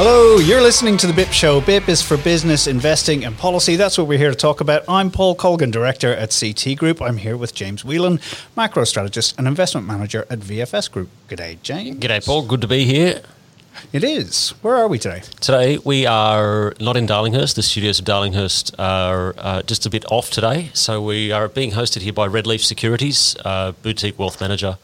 [0.00, 1.60] Hello, you're listening to the BIP Show.
[1.60, 3.74] BIP is for business, investing, and policy.
[3.74, 4.84] That's what we're here to talk about.
[4.86, 7.02] I'm Paul Colgan, director at CT Group.
[7.02, 8.20] I'm here with James Whelan,
[8.56, 11.08] macro strategist and investment manager at VFS Group.
[11.28, 11.98] G'day, James.
[11.98, 12.46] G'day, Paul.
[12.46, 13.22] Good to be here.
[13.92, 14.50] It is.
[14.62, 15.22] Where are we today?
[15.40, 17.56] Today we are not in Darlinghurst.
[17.56, 21.72] The studios of Darlinghurst are uh, just a bit off today, so we are being
[21.72, 24.78] hosted here by Redleaf Securities, uh, boutique wealth manager.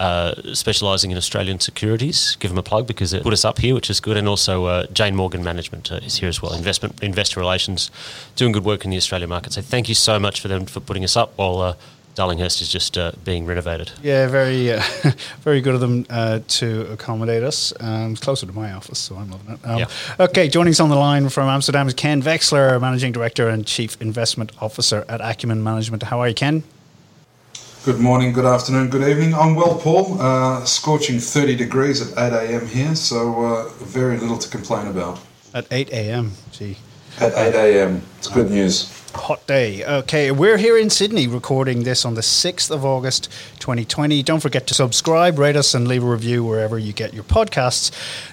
[0.00, 2.34] Uh, specialising in Australian securities.
[2.40, 4.16] Give them a plug because it put us up here, which is good.
[4.16, 6.54] And also, uh, Jane Morgan Management uh, is here as well.
[6.54, 7.90] Investment investor relations,
[8.34, 9.52] doing good work in the Australian market.
[9.52, 11.74] So thank you so much for them for putting us up while uh,
[12.14, 13.92] Darlinghurst is just uh, being renovated.
[14.02, 14.82] Yeah, very, uh,
[15.42, 17.74] very good of them uh, to accommodate us.
[17.78, 19.60] Um, it's closer to my office, so I'm loving it.
[19.64, 19.86] Um, Yeah.
[20.18, 24.00] Okay, joining us on the line from Amsterdam is Ken Vexler, managing director and chief
[24.00, 26.04] investment officer at Acumen Management.
[26.04, 26.62] How are you, Ken?
[27.82, 29.34] Good morning, good afternoon, good evening.
[29.34, 30.20] I'm well, Paul.
[30.20, 32.66] Uh, scorching 30 degrees at 8 a.m.
[32.66, 35.18] here, so uh, very little to complain about.
[35.54, 36.32] At 8 a.m.
[36.52, 36.76] Gee.
[37.20, 38.00] At 8 a.m.
[38.16, 38.90] It's good news.
[39.12, 39.84] Hot day.
[39.84, 44.22] Okay, we're here in Sydney recording this on the 6th of August 2020.
[44.22, 47.90] Don't forget to subscribe, rate us, and leave a review wherever you get your podcasts.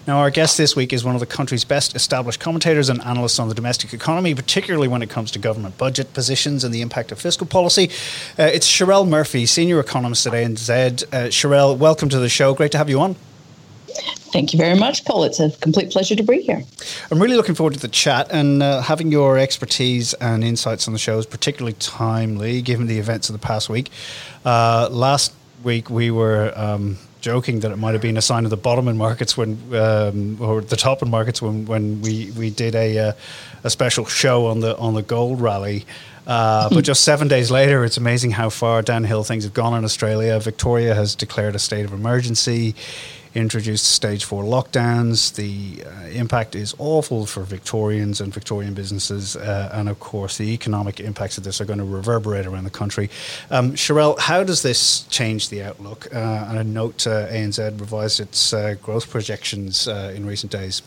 [0.08, 3.40] Now, our guest this week is one of the country's best established commentators and analysts
[3.40, 7.12] on the domestic economy, particularly when it comes to government budget positions and the impact
[7.12, 7.90] of fiscal policy.
[8.40, 11.04] Uh, it's Cherelle Murphy, senior economist at ANZ.
[11.04, 12.54] Uh, Cherelle, welcome to the show.
[12.54, 13.18] Great to have you on.
[14.38, 15.24] Thank you very much, Paul.
[15.24, 16.64] It's a complete pleasure to be here.
[17.10, 20.94] I'm really looking forward to the chat and uh, having your expertise and insights on
[20.94, 23.90] the show is particularly timely given the events of the past week.
[24.46, 25.34] Uh, last
[25.64, 28.88] week we were um, joking that it might have been a sign of the bottom
[28.88, 33.00] in markets when, um, or the top in markets when, when we, we did a,
[33.00, 33.14] uh,
[33.64, 35.84] a special show on the on the gold rally.
[36.28, 39.84] Uh, but just seven days later, it's amazing how far downhill things have gone in
[39.84, 40.40] Australia.
[40.40, 42.76] Victoria has declared a state of emergency
[43.36, 45.36] introduced stage four lockdowns.
[45.36, 50.54] The uh, impact is awful for Victorians and Victorian businesses, uh, and of course, the
[50.54, 53.10] economic impacts of this are going to reverberate around the country.
[53.50, 56.08] Um, Cherelle, how does this change the outlook?
[56.14, 60.82] Uh, and a note uh, ANZ revised its uh, growth projections uh, in recent days.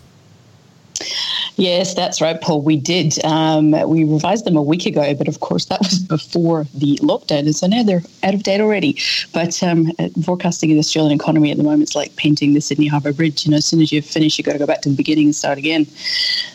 [1.57, 2.63] Yes, that's right, Paul.
[2.63, 3.23] We did.
[3.25, 7.41] Um, we revised them a week ago, but of course that was before the lockdown,
[7.41, 8.97] and so now they're out of date already.
[9.33, 9.93] But um,
[10.25, 13.45] forecasting the Australian economy at the moment is like painting the Sydney Harbour Bridge.
[13.45, 15.27] You know, as soon as you finish, you've got to go back to the beginning
[15.27, 15.87] and start again.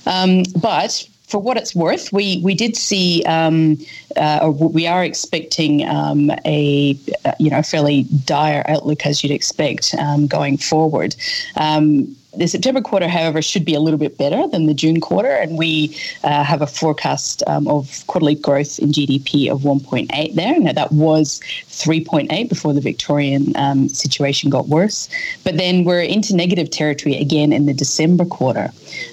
[0.05, 3.77] Um, but for what it's worth, we we did see, um,
[4.15, 9.31] uh, or we are expecting um, a uh, you know fairly dire outlook as you'd
[9.31, 11.15] expect um, going forward.
[12.37, 15.57] The September quarter, however, should be a little bit better than the June quarter, and
[15.57, 20.59] we uh, have a forecast um, of quarterly growth in GDP of 1.8 there.
[20.59, 25.07] Now, that was 3.8 before the Victorian um, situation got worse,
[25.43, 28.71] but then we're into negative territory again in the December quarter,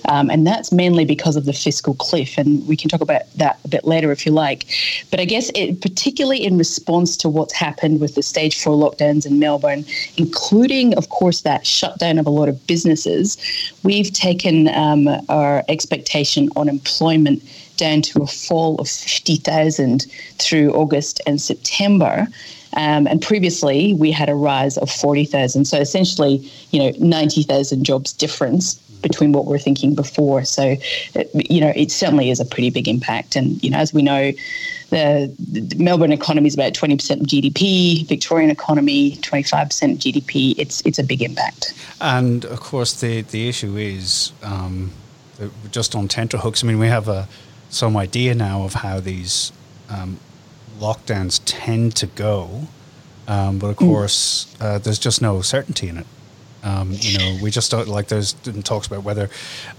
[0.08, 3.58] um, and that's mainly because of the fiscal cliff, and we can talk about that
[3.64, 4.66] a bit later if you like.
[5.10, 9.26] But I guess it, particularly in response to what's happened with the stage four lockdowns
[9.26, 9.84] in Melbourne,
[10.16, 13.11] including, of course, that shutdown of a lot of businesses
[13.82, 17.42] we've taken um, our expectation on employment
[17.76, 20.06] down to a fall of 50,000
[20.38, 22.26] through August and September.
[22.74, 25.64] Um, and previously, we had a rise of 40,000.
[25.66, 30.44] So essentially, you know, 90,000 jobs difference between what we we're thinking before.
[30.44, 30.76] So,
[31.34, 33.36] you know, it certainly is a pretty big impact.
[33.36, 34.32] And, you know, as we know,
[34.90, 40.54] the, the Melbourne economy is about 20% of GDP, Victorian economy, 25% of GDP.
[40.58, 41.74] It's, it's a big impact.
[42.00, 44.92] And of course, the, the issue is um,
[45.70, 46.62] just on tenterhooks.
[46.62, 47.28] I mean, we have a,
[47.70, 49.52] some idea now of how these
[49.88, 50.18] um,
[50.78, 52.68] lockdowns tend to go.
[53.28, 56.06] Um, but of course, uh, there's just no certainty in it.
[56.62, 59.28] Um, you know, we just don't like there's talks about whether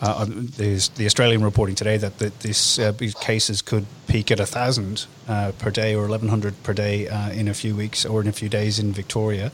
[0.02, 4.40] uh, there's the Australian reporting today that, that this, uh, these cases could peak at
[4.40, 8.06] a thousand uh, per day or eleven hundred per day uh, in a few weeks
[8.06, 9.52] or in a few days in Victoria.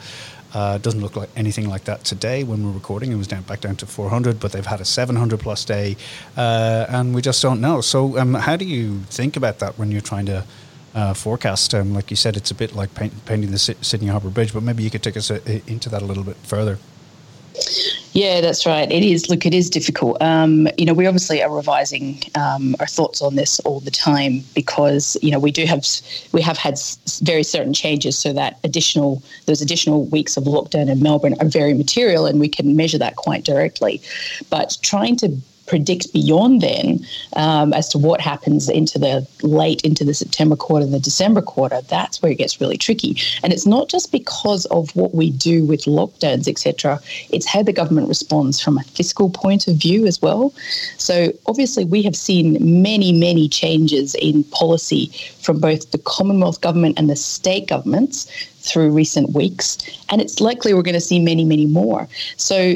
[0.53, 3.11] Uh, doesn't look like anything like that today when we're recording.
[3.11, 5.95] It was down back down to 400, but they've had a 700 plus day,
[6.35, 7.81] uh, and we just don't know.
[7.81, 10.43] So, um, how do you think about that when you're trying to
[10.95, 11.75] uh, forecast?
[11.75, 14.63] Um, like you said, it's a bit like paint, painting the Sydney Harbour Bridge, but
[14.63, 16.79] maybe you could take us uh, into that a little bit further.
[18.13, 18.91] Yeah, that's right.
[18.91, 19.29] It is.
[19.29, 20.21] Look, it is difficult.
[20.21, 24.43] Um, you know, we obviously are revising um, our thoughts on this all the time
[24.55, 25.85] because you know we do have
[26.31, 26.79] we have had
[27.21, 31.73] very certain changes, so that additional those additional weeks of lockdown in Melbourne are very
[31.73, 34.01] material, and we can measure that quite directly.
[34.49, 35.37] But trying to
[35.69, 36.99] predict beyond then
[37.35, 41.41] um, as to what happens into the late into the September quarter and the December
[41.41, 43.15] quarter, that's where it gets really tricky.
[43.43, 46.99] And it's not just because of what we do with lockdowns, etc.
[47.29, 50.53] It's how the government responds from a fiscal point of view as well.
[50.97, 56.97] So obviously, we have seen many, many changes in policy from both the Commonwealth government
[56.97, 58.25] and the state governments
[58.61, 59.77] through recent weeks,
[60.09, 62.07] and it's likely we're going to see many, many more.
[62.37, 62.75] So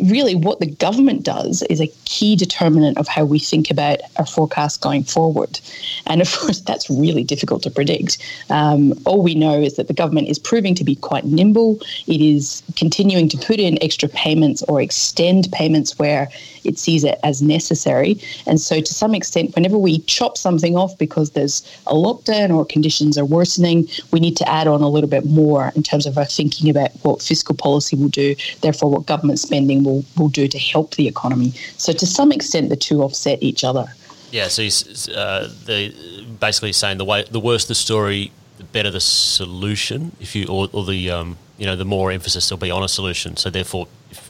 [0.00, 4.26] really what the government does is a key determinant of how we think about our
[4.26, 5.60] forecast going forward.
[6.06, 8.18] And of course, that's really difficult to predict.
[8.50, 11.78] Um, all we know is that the government is proving to be quite nimble.
[12.06, 16.28] It is continuing to put in extra payments or extend payments where
[16.66, 18.20] it sees it as necessary.
[18.46, 22.64] And so, to some extent, whenever we chop something off because there's a lockdown or
[22.64, 26.18] conditions are worsening, we need to add on a little bit more in terms of
[26.18, 30.48] our thinking about what fiscal policy will do, therefore, what government spending will, will do
[30.48, 31.50] to help the economy.
[31.76, 33.86] So, to some extent, the two offset each other.
[34.30, 35.94] Yeah, so he's uh, the,
[36.40, 40.12] basically saying the way the worse the story, the better the solution.
[40.20, 42.88] If you or, or the um, you know the more emphasis there'll be on a
[42.88, 43.36] solution.
[43.36, 44.25] So therefore, if,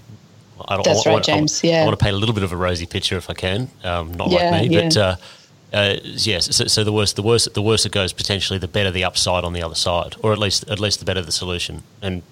[0.68, 1.62] I That's I, right, I, James.
[1.64, 3.34] I, yeah, I want to paint a little bit of a rosy picture if I
[3.34, 3.70] can.
[3.84, 4.82] Um, not yeah, like me, yeah.
[4.82, 5.16] but uh,
[5.72, 6.54] uh, yes.
[6.56, 9.44] So, so, the worse, the worse, the worse it goes, potentially, the better the upside
[9.44, 11.82] on the other side, or at least, at least the better the solution.
[12.02, 12.22] And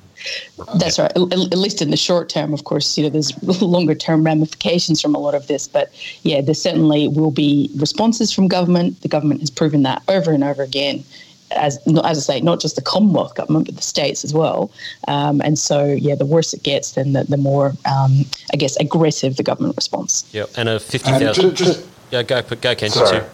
[0.77, 1.13] that's right.
[1.15, 5.15] At least in the short term, of course, you know, there's longer term ramifications from
[5.15, 5.69] a lot of this.
[5.69, 5.93] But
[6.23, 9.03] yeah, there certainly will be responses from government.
[9.03, 11.05] The government has proven that over and over again
[11.51, 14.71] as as I say, not just the Commonwealth government, but the states as well.
[15.09, 18.77] Um, and so, yeah, the worse it gets, then the, the more, um, I guess,
[18.77, 20.29] aggressive the government response.
[20.33, 21.85] Yeah, and a fifty thousand.
[22.11, 22.91] Yeah, go, go, Ken.
[22.91, 23.25] Sorry.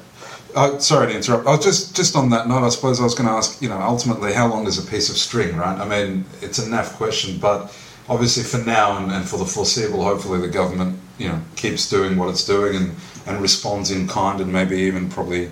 [0.55, 1.47] Uh, sorry to interrupt.
[1.47, 2.65] I was just just on that note.
[2.65, 3.63] I suppose I was going to ask.
[3.63, 5.79] You know, ultimately, how long is a piece of string, right?
[5.79, 7.75] I mean, it's a naff question, but
[8.09, 12.17] obviously, for now and, and for the foreseeable, hopefully, the government, you know, keeps doing
[12.17, 12.97] what it's doing and
[13.27, 15.51] and responds in kind, and maybe even probably.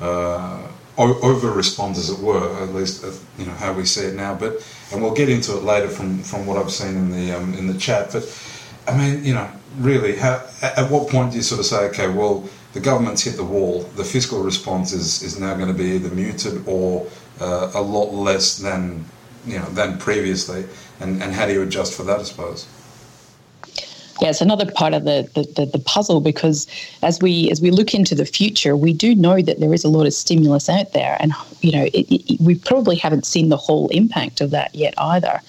[0.00, 0.62] Uh,
[0.98, 4.34] over responds, as it were, at least uh, you know how we see it now.
[4.34, 7.54] But and we'll get into it later from, from what I've seen in the um,
[7.54, 8.12] in the chat.
[8.12, 8.24] But
[8.88, 12.08] I mean, you know, really, how, at what point do you sort of say, okay,
[12.08, 13.82] well, the government's hit the wall.
[13.96, 17.06] The fiscal response is, is now going to be either muted or
[17.40, 19.04] uh, a lot less than
[19.46, 20.64] you know than previously.
[21.00, 22.20] And and how do you adjust for that?
[22.20, 22.66] I suppose
[24.20, 26.66] yeah, it's another part of the, the, the, the, puzzle because
[27.02, 29.88] as we as we look into the future, we do know that there is a
[29.88, 33.56] lot of stimulus out there, and you know it, it, we probably haven't seen the
[33.56, 35.40] whole impact of that yet either.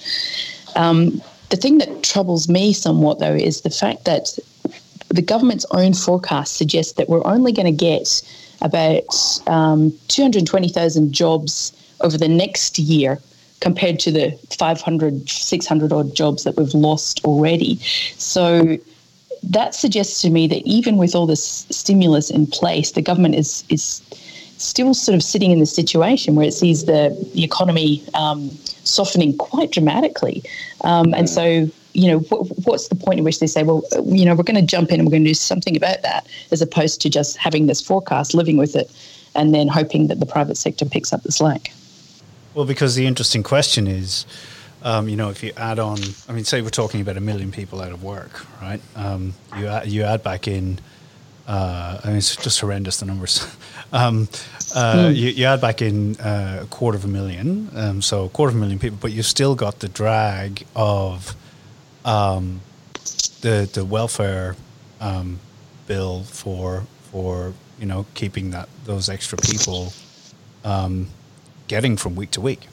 [0.75, 4.37] Um, the thing that troubles me somewhat, though, is the fact that
[5.09, 8.21] the government's own forecast suggests that we're only going to get
[8.61, 9.05] about
[9.47, 11.71] um, 220,000 jobs
[12.01, 13.19] over the next year
[13.59, 17.77] compared to the 500, 600 odd jobs that we've lost already.
[18.17, 18.77] So
[19.43, 23.63] that suggests to me that even with all this stimulus in place, the government is
[23.69, 24.01] is
[24.57, 28.49] still sort of sitting in the situation where it sees the, the economy um,
[28.83, 30.43] softening quite dramatically.
[30.83, 34.25] Um, and so, you know, what, what's the point in which they say, well, you
[34.25, 36.61] know, we're going to jump in and we're going to do something about that, as
[36.61, 38.91] opposed to just having this forecast, living with it,
[39.35, 41.71] and then hoping that the private sector picks up the slack.
[42.57, 44.25] Well, because the interesting question is,
[44.81, 47.51] um, you know, if you add on, I mean, say we're talking about a million
[47.51, 48.81] people out of work, right?
[48.95, 50.79] Um, you add, you add back in,
[51.47, 53.45] uh, I mean, it's just horrendous the numbers.
[53.93, 54.27] um,
[54.73, 55.15] uh, mm.
[55.15, 58.49] you, you, add back in uh, a quarter of a million, um, so a quarter
[58.49, 61.35] of a million people, but you've still got the drag of
[62.05, 62.61] um,
[63.41, 64.55] the the welfare
[64.99, 65.39] um,
[65.85, 69.93] bill for for you know keeping that those extra people
[70.63, 71.07] um,
[71.67, 72.67] getting from week to week.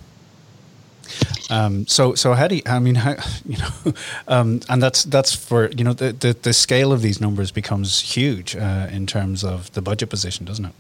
[1.51, 2.63] Um, so, so how do you?
[2.67, 3.93] I mean, how, you know,
[4.29, 8.01] um, and that's that's for you know the, the, the scale of these numbers becomes
[8.01, 10.73] huge uh, in terms of the budget position, doesn't it?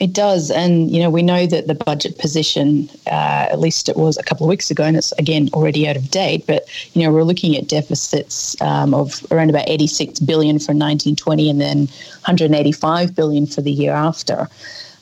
[0.00, 3.96] It does, and you know we know that the budget position, uh, at least it
[3.96, 6.46] was a couple of weeks ago, and it's again already out of date.
[6.46, 6.64] But
[6.94, 11.60] you know we're looking at deficits um, of around about 86 billion for 1920, and
[11.60, 11.78] then
[12.26, 14.48] 185 billion for the year after.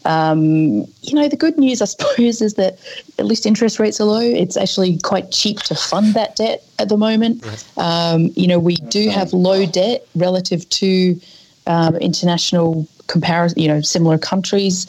[0.04, 2.78] Um, you know, the good news, I suppose, is that
[3.18, 4.20] at least interest rates are low.
[4.20, 7.44] It's actually quite cheap to fund that debt at the moment.
[7.76, 11.20] Um, you know, we do have low debt relative to
[11.66, 14.86] um, international comparison, you know, similar countries.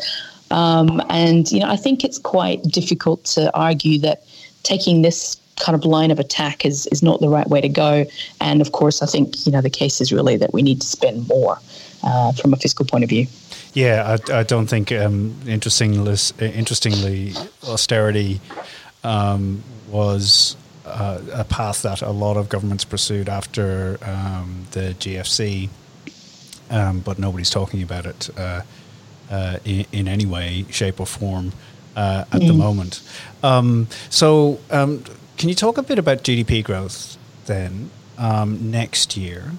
[0.52, 4.24] Um, and, you know, I think it's quite difficult to argue that
[4.64, 8.06] taking this kind of line of attack is, is not the right way to go.
[8.42, 10.88] And of course, I think, you know, the case is really that we need to
[10.88, 11.60] spend more
[12.04, 13.28] uh, from a fiscal point of view.
[13.74, 17.34] Yeah, I, I don't think, um, interestingly, interestingly,
[17.68, 18.40] austerity
[19.04, 25.70] um, was uh, a path that a lot of governments pursued after um, the GFC,
[26.70, 28.62] um, but nobody's talking about it uh,
[29.32, 31.52] uh, in, in, any way, shape, or form
[31.96, 32.48] uh, at mm.
[32.48, 33.02] the moment.
[33.42, 35.04] Um, so, um,
[35.38, 37.90] can you talk a bit about GDP growth then
[38.20, 39.52] um, next year?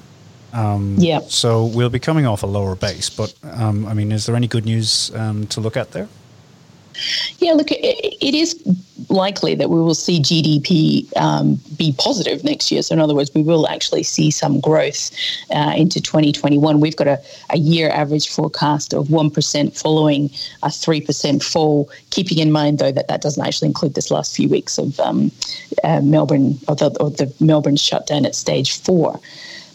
[0.54, 1.20] Um, yeah.
[1.28, 4.46] So we'll be coming off a lower base, but um, I mean, is there any
[4.46, 6.08] good news um, to look at there?
[7.38, 7.82] Yeah, look, it,
[8.20, 8.56] it is
[9.08, 12.82] likely that we will see GDP um, be positive next year.
[12.82, 15.10] So, in other words, we will actually see some growth
[15.50, 16.80] uh, into 2021.
[16.80, 17.20] We've got a,
[17.50, 20.26] a year average forecast of 1% following
[20.62, 24.48] a 3% fall, keeping in mind, though, that that doesn't actually include this last few
[24.48, 25.32] weeks of um,
[25.82, 29.18] uh, Melbourne or the, or the Melbourne shutdown at stage four.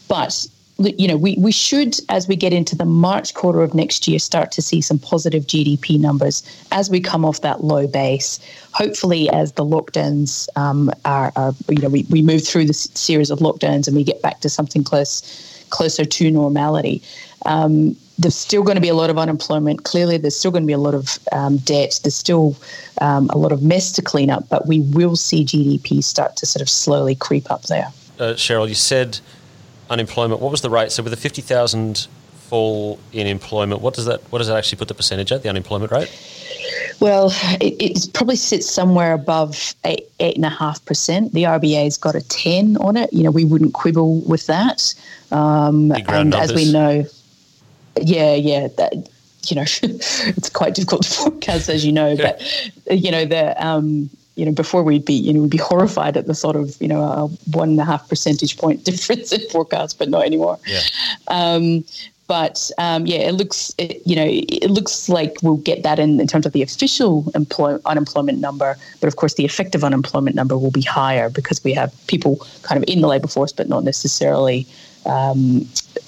[0.07, 0.47] But
[0.79, 4.17] you know, we, we should, as we get into the March quarter of next year,
[4.17, 8.39] start to see some positive GDP numbers as we come off that low base.
[8.71, 13.29] Hopefully, as the lockdowns um, are, are, you know, we, we move through the series
[13.29, 17.01] of lockdowns and we get back to something close, closer to normality.
[17.45, 19.83] Um, there's still going to be a lot of unemployment.
[19.83, 21.99] Clearly, there's still going to be a lot of um, debt.
[22.03, 22.55] There's still
[23.01, 26.45] um, a lot of mess to clean up, but we will see GDP start to
[26.45, 27.91] sort of slowly creep up there.
[28.19, 29.19] Uh, Cherelle, you said
[29.89, 30.41] unemployment.
[30.41, 30.91] What was the rate?
[30.91, 32.07] So with a fifty thousand
[32.49, 35.43] fall in employment, what does that what does that actually put the percentage at?
[35.43, 36.09] The unemployment rate?
[36.99, 37.31] Well,
[37.61, 41.33] it, it probably sits somewhere above eight eight and a half percent.
[41.33, 43.11] The RBA's got a ten on it.
[43.13, 44.93] You know, we wouldn't quibble with that.
[45.31, 46.51] Um, and numbers.
[46.51, 47.05] as we know,
[48.01, 49.09] yeah, yeah, that
[49.47, 52.09] you know, it's quite difficult to forecast, as you know.
[52.09, 52.37] Yeah.
[52.85, 56.15] But you know, the um, you know, before we'd be, you know, we'd be horrified
[56.15, 59.41] at the sort of, you know, a one and a half percentage point difference in
[59.49, 60.57] forecast, but not anymore.
[60.65, 60.81] Yeah.
[61.27, 61.83] Um,
[62.27, 66.21] but um, yeah, it looks, it, you know, it looks like we'll get that in,
[66.21, 68.77] in terms of the official employ- unemployment number.
[69.01, 72.81] But of course, the effective unemployment number will be higher because we have people kind
[72.81, 74.67] of in the labour force, but not necessarily
[75.07, 75.67] um,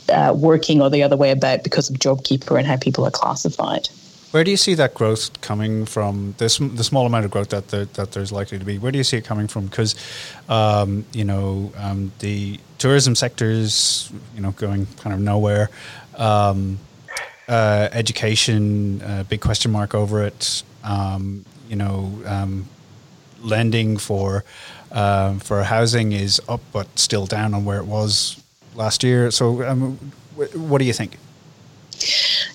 [0.10, 3.90] uh, working or the other way about because of JobKeeper and how people are classified.
[4.32, 6.36] Where do you see that growth coming from?
[6.38, 8.78] The, the small amount of growth that there, that there's likely to be.
[8.78, 9.66] Where do you see it coming from?
[9.66, 9.96] Because
[10.48, 15.70] um, you know um, the tourism sector is you know going kind of nowhere.
[16.16, 16.80] Um,
[17.50, 20.64] uh, education, uh, big question mark over it.
[20.84, 22.70] Um, you know, um,
[23.42, 24.46] lending for
[24.92, 28.42] um, for housing is up, but still down on where it was
[28.76, 29.30] last year.
[29.32, 29.54] So,
[30.36, 31.18] what do you think?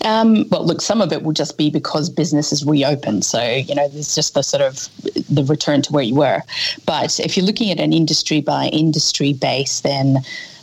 [0.04, 3.24] Um, well, look, some of it will just be because business is reopened.
[3.24, 4.88] So, you know, there's just the sort of
[5.28, 6.42] the return to where you were.
[6.84, 10.18] But if you're looking at an industry by industry base, then,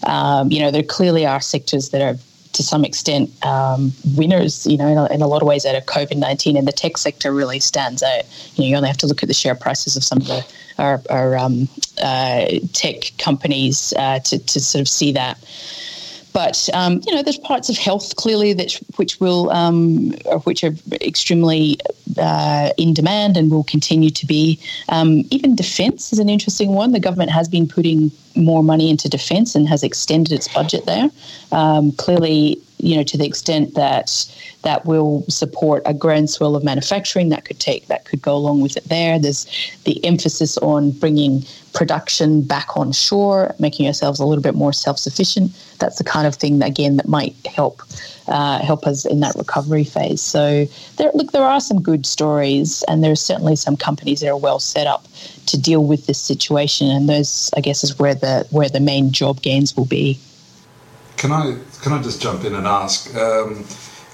[0.05, 2.17] um, you know, there clearly are sectors that are
[2.53, 5.75] to some extent um, winners, you know, in a, in a, lot of ways out
[5.75, 6.55] of COVID 19.
[6.55, 8.23] And the tech sector really stands out.
[8.55, 10.45] You know, you only have to look at the share prices of some of the
[10.77, 11.67] our, our um,
[12.01, 15.37] uh, tech companies uh, to, to sort of see that.
[16.33, 20.11] But um, you know, there's parts of health clearly that which will um,
[20.43, 21.77] which are extremely
[22.17, 24.59] uh, in demand and will continue to be.
[24.89, 26.91] Um, even defence is an interesting one.
[26.91, 31.09] The government has been putting more money into defence and has extended its budget there.
[31.51, 34.25] Um, clearly, you know, to the extent that
[34.63, 38.75] that will support a groundswell of manufacturing that could take that could go along with
[38.75, 38.85] it.
[38.85, 39.45] There, there's
[39.83, 45.51] the emphasis on bringing production back on shore, making ourselves a little bit more self-sufficient.
[45.79, 47.81] That's the kind of thing again that might help
[48.27, 50.21] uh, help us in that recovery phase.
[50.21, 50.65] So,
[50.97, 54.37] there, look, there are some good stories, and there are certainly some companies that are
[54.37, 55.05] well set up
[55.47, 59.11] to deal with this situation, and those, I guess, is where the where the main
[59.11, 60.19] job gains will be.
[61.17, 63.13] Can I can I just jump in and ask?
[63.15, 63.65] Um,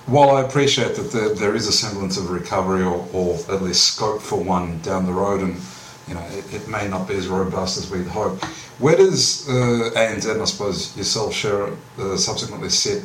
[0.06, 3.94] while I appreciate that there, there is a semblance of recovery or, or, at least
[3.94, 5.56] scope for one down the road, and
[6.10, 8.44] you know it, it may not be as robust as we'd hope,
[8.80, 13.04] where does uh, ANZ I suppose yourself, share uh, subsequently sit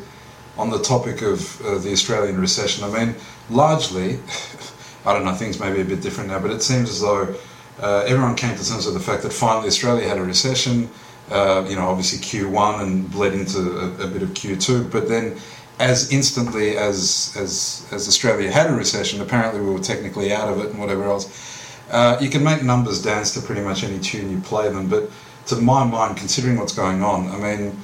[0.56, 2.84] on the topic of uh, the Australian recession?
[2.84, 3.14] I mean,
[3.50, 4.18] largely,
[5.06, 7.34] I don't know, things may be a bit different now, but it seems as though
[7.80, 10.88] uh, everyone came to terms with the fact that finally Australia had a recession
[11.30, 14.90] uh, you know, obviously Q1 and bled into a, a, bit of Q2.
[14.90, 15.38] But then
[15.78, 20.58] as instantly as, as, as Australia had a recession, apparently we were technically out of
[20.60, 21.53] it and whatever else.
[21.94, 25.08] Uh, you can make numbers dance to pretty much any tune you play them, but
[25.46, 27.78] to my mind, considering what's going on, I mean,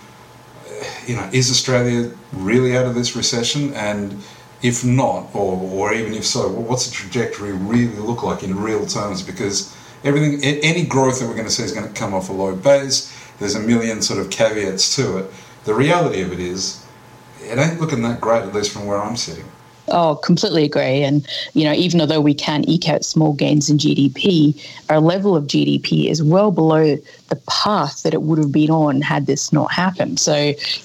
[1.07, 3.73] you know, is Australia really out of this recession?
[3.75, 4.21] And
[4.63, 8.85] if not, or, or even if so, what's the trajectory really look like in real
[8.85, 9.23] terms?
[9.23, 12.33] Because everything, any growth that we're going to see is going to come off a
[12.33, 13.17] low base.
[13.39, 15.31] There's a million sort of caveats to it.
[15.67, 16.85] The reality of it is,
[17.43, 19.47] it ain't looking that great, at least from where I'm sitting.
[19.93, 21.03] Oh, completely agree.
[21.03, 24.55] And, you know, even although we can eke out small gains in GDP,
[24.89, 26.97] our level of GDP is well below
[27.29, 30.21] the path that it would have been on had this not happened.
[30.21, 30.37] So,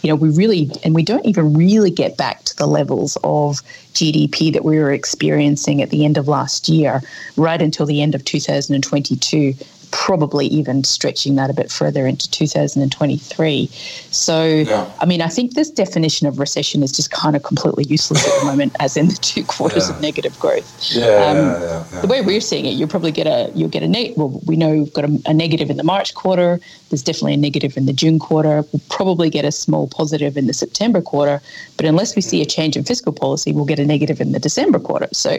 [0.02, 3.62] you know, we really, and we don't even really get back to the levels of
[3.94, 7.02] GDP that we were experiencing at the end of last year,
[7.38, 9.54] right until the end of 2022
[9.92, 13.68] probably even stretching that a bit further into 2023.
[13.68, 14.92] So, yeah.
[15.00, 18.40] I mean, I think this definition of recession is just kind of completely useless at
[18.40, 19.96] the moment, as in the two quarters yeah.
[19.96, 20.92] of negative growth.
[20.92, 24.18] Yeah, um, The way we're seeing it, you'll probably get a you'll get a negative.
[24.18, 26.60] Well, we know we've got a, a negative in the March quarter.
[26.90, 28.64] There's definitely a negative in the June quarter.
[28.72, 31.42] We'll probably get a small positive in the September quarter.
[31.78, 34.40] But unless we see a change in fiscal policy, we'll get a negative in the
[34.40, 35.08] December quarter.
[35.12, 35.38] So,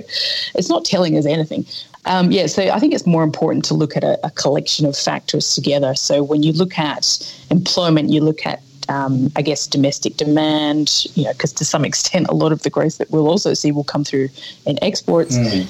[0.54, 1.64] it's not telling us anything.
[2.06, 4.96] Um, yeah, so I think it's more important to look at a, a, collection of
[4.96, 5.94] factors together.
[5.96, 11.24] So when you look at employment, you look at um, I guess domestic demand, you
[11.24, 13.84] know, because to some extent, a lot of the growth that we'll also see will
[13.84, 14.28] come through
[14.64, 15.36] in exports.
[15.36, 15.66] Mm.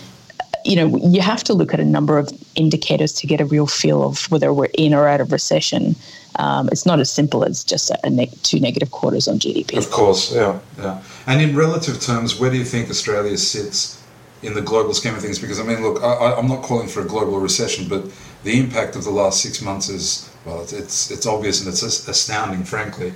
[0.64, 3.66] You know, you have to look at a number of indicators to get a real
[3.66, 5.95] feel of whether we're in or out of recession.
[6.38, 9.78] Um, it's not as simple as just a, a ne- two negative quarters on GDP.
[9.78, 11.02] Of course, yeah, yeah.
[11.26, 14.02] And in relative terms, where do you think Australia sits
[14.47, 15.38] in the global scheme of things.
[15.38, 18.05] Because I mean, look, I, am not calling for a global recession, but
[18.45, 22.65] the impact of the last six months is well, it's it's, obvious and it's astounding,
[22.65, 23.12] frankly.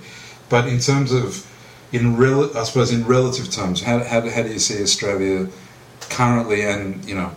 [0.48, 1.46] But in terms of
[1.92, 5.48] in rel- I suppose in relative terms, how, how, how do you see Australia
[6.10, 7.32] currently, and you know,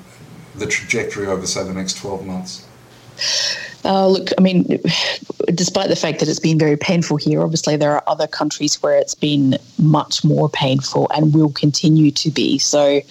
[0.55, 2.67] the trajectory over say the next twelve months?
[3.85, 4.79] Uh, look, I mean,
[5.53, 8.97] despite the fact that it's been very painful here, obviously there are other countries where
[8.97, 12.57] it's been much more painful and will continue to be.
[12.57, 13.01] So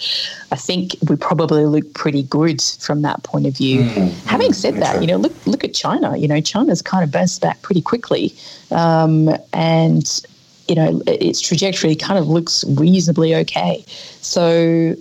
[0.50, 3.82] I think we probably look pretty good from that point of view.
[3.82, 4.26] Mm-hmm.
[4.26, 6.16] Having said that, you know, look look at China.
[6.16, 8.34] You know, China's kind of bounced back pretty quickly,
[8.70, 10.22] um, and
[10.68, 13.84] you know its trajectory kind of looks reasonably okay.
[14.20, 14.96] So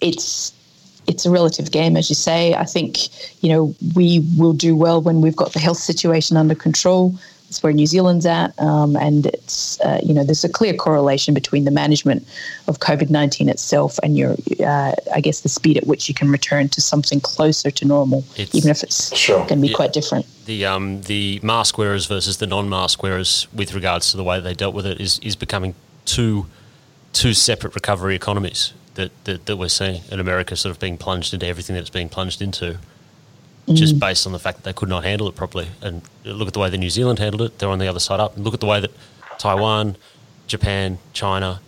[0.00, 0.52] it's
[1.10, 2.54] it's a relative game, as you say.
[2.54, 3.08] I think,
[3.42, 7.14] you know, we will do well when we've got the health situation under control.
[7.46, 8.56] That's where New Zealand's at.
[8.60, 12.24] Um, and it's, uh, you know, there's a clear correlation between the management
[12.68, 16.30] of COVID 19 itself and your, uh, I guess, the speed at which you can
[16.30, 19.38] return to something closer to normal, it's, even if it's sure.
[19.38, 20.26] going to be yeah, quite different.
[20.46, 24.38] The, um, the mask wearers versus the non mask wearers, with regards to the way
[24.38, 26.46] they dealt with it, is, is becoming two,
[27.12, 31.32] two separate recovery economies that, that, that we're seeing in America sort of being plunged
[31.32, 32.78] into everything that it's being plunged into,
[33.66, 33.74] mm.
[33.74, 35.68] just based on the fact that they could not handle it properly.
[35.80, 38.20] And look at the way that New Zealand handled it; they're on the other side
[38.20, 38.36] up.
[38.36, 38.90] And look at the way that
[39.38, 39.96] Taiwan,
[40.46, 41.60] Japan, China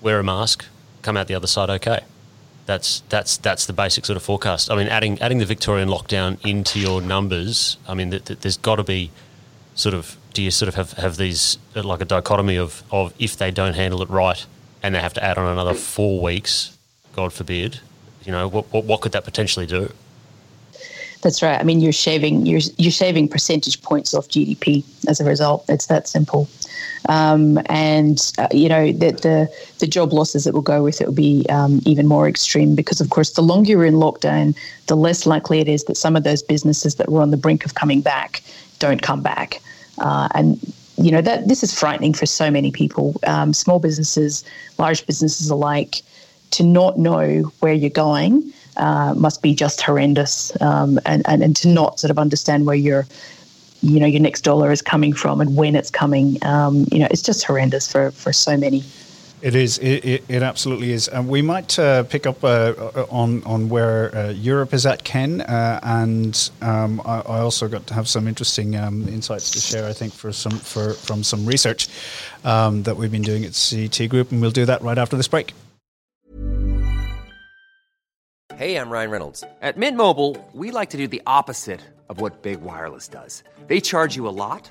[0.00, 0.64] wear a mask,
[1.02, 2.00] come out the other side okay.
[2.64, 4.70] That's that's that's the basic sort of forecast.
[4.70, 7.76] I mean, adding adding the Victorian lockdown into your numbers.
[7.88, 9.10] I mean, th- th- there's got to be
[9.74, 13.36] sort of do you sort of have, have these like a dichotomy of, of if
[13.36, 14.46] they don't handle it right
[14.82, 16.76] and they have to add on another four weeks,
[17.14, 17.80] God forbid,
[18.24, 19.92] you know, what, what, what could that potentially do?
[21.22, 21.58] That's right.
[21.58, 25.64] I mean, you're shaving you're you're shaving percentage points off GDP as a result.
[25.68, 26.48] It's that simple.
[27.08, 31.06] Um, and uh, you know the, the, the job losses that will go with it
[31.06, 34.56] will be um, even more extreme because, of course, the longer you're in lockdown,
[34.88, 37.64] the less likely it is that some of those businesses that were on the brink
[37.64, 38.42] of coming back
[38.80, 39.60] don't come back.
[39.98, 40.58] Uh, and
[40.96, 44.44] you know that this is frightening for so many people, um, small businesses,
[44.78, 46.02] large businesses alike.
[46.52, 51.56] To not know where you're going uh, must be just horrendous, um, and, and and
[51.56, 53.06] to not sort of understand where your
[53.82, 56.38] you know your next dollar is coming from and when it's coming.
[56.44, 58.82] Um, you know, it's just horrendous for for so many.
[59.42, 59.78] It is.
[59.78, 61.08] It, it, it, absolutely is.
[61.08, 62.74] And we might uh, pick up uh,
[63.10, 65.40] on on where uh, Europe is at, Ken.
[65.40, 69.88] Uh, and um, I, I, also got to have some interesting um, insights to share.
[69.88, 71.88] I think for some for from some research
[72.44, 75.26] um, that we've been doing at CT Group, and we'll do that right after this
[75.26, 75.52] break.
[78.54, 79.42] Hey, I'm Ryan Reynolds.
[79.60, 83.42] At Mint Mobile, we like to do the opposite of what big wireless does.
[83.66, 84.70] They charge you a lot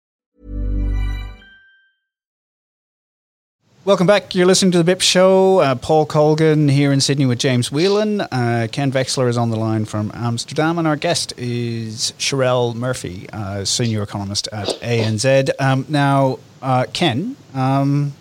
[3.83, 4.35] Welcome back.
[4.35, 5.57] You're listening to the BIP Show.
[5.57, 8.21] Uh, Paul Colgan here in Sydney with James Whelan.
[8.21, 13.27] Uh, Ken Vexler is on the line from Amsterdam, and our guest is Cherelle Murphy,
[13.33, 15.49] uh, senior economist at ANZ.
[15.59, 18.13] Um, now, uh, Ken, um,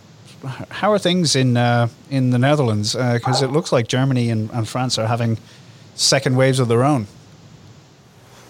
[0.70, 2.94] how are things in uh, in the Netherlands?
[2.94, 5.37] Because uh, it looks like Germany and, and, France are having
[5.94, 7.07] second waves of their own.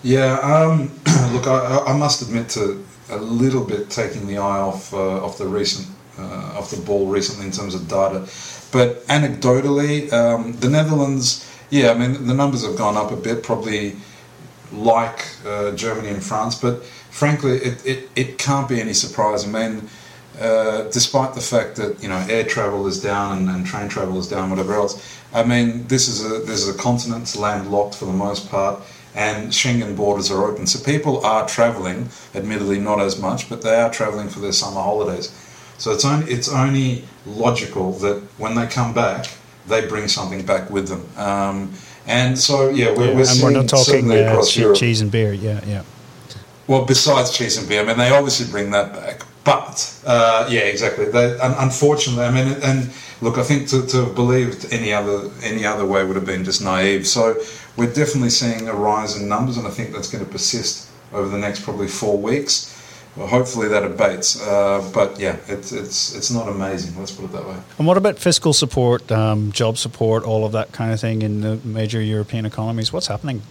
[0.05, 0.93] Yeah, um,
[1.33, 5.49] look, I, I, must admit to a little bit taking the eye off off the
[5.49, 8.21] recent uh, off the ball recently in terms of data.
[8.73, 13.43] But anecdotally, um, the Netherlands, yeah, I mean, the numbers have gone up a bit,
[13.43, 13.97] probably
[14.73, 19.45] like uh, Germany and France, but frankly, it, it, it can't be any surprise.
[19.45, 19.89] I mean,
[20.41, 24.19] uh, despite the fact that you know air travel is down and, and, train travel
[24.19, 25.19] is down, whatever else.
[25.35, 28.81] I mean, this is a this is a continent landlocked for the most part,
[29.15, 32.09] and Schengen borders are open, so people are travelling.
[32.35, 35.31] Admittedly, not as much, but they are travelling for their summer holidays.
[35.81, 39.27] So it's only it's only logical that when they come back,
[39.67, 41.09] they bring something back with them.
[41.17, 41.73] Um,
[42.07, 45.33] and so yeah, we're, yeah, we're and we're not talking uh, cheese and beer.
[45.33, 45.83] Yeah, yeah.
[46.67, 49.23] Well, besides cheese and beer, I mean, they obviously bring that back.
[49.43, 51.07] But uh, yeah, exactly.
[51.07, 55.65] They, unfortunately, I mean, and look, I think to, to have believed any other any
[55.65, 57.07] other way would have been just naive.
[57.07, 57.41] So
[57.79, 61.27] we're definitely seeing a rise in numbers, and I think that's going to persist over
[61.27, 62.77] the next probably four weeks
[63.17, 64.41] well, hopefully that abates.
[64.41, 66.99] Uh, but yeah, it's it's it's not amazing.
[66.99, 67.57] Let's put it that way.
[67.79, 71.41] And what about fiscal support, um, job support, all of that kind of thing in
[71.41, 72.93] the major European economies?
[72.93, 73.43] What's happening?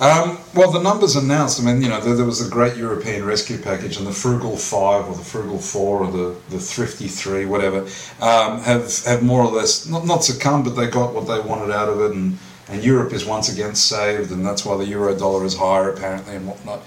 [0.00, 1.60] Um, well, the numbers announced.
[1.60, 4.56] I mean, you know, there, there, was a great European rescue package, and the Frugal
[4.56, 7.80] Five, or the Frugal Four, or the, the Thrifty Three, whatever,
[8.22, 11.70] um, have have more or less not not succumbed, but they got what they wanted
[11.70, 12.38] out of it, and
[12.70, 16.34] and Europe is once again saved, and that's why the euro dollar is higher apparently,
[16.36, 16.80] and whatnot.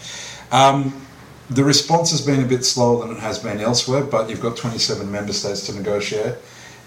[0.53, 0.93] Um,
[1.49, 4.55] the response has been a bit slower than it has been elsewhere, but you've got
[4.55, 6.35] 27 member states to negotiate.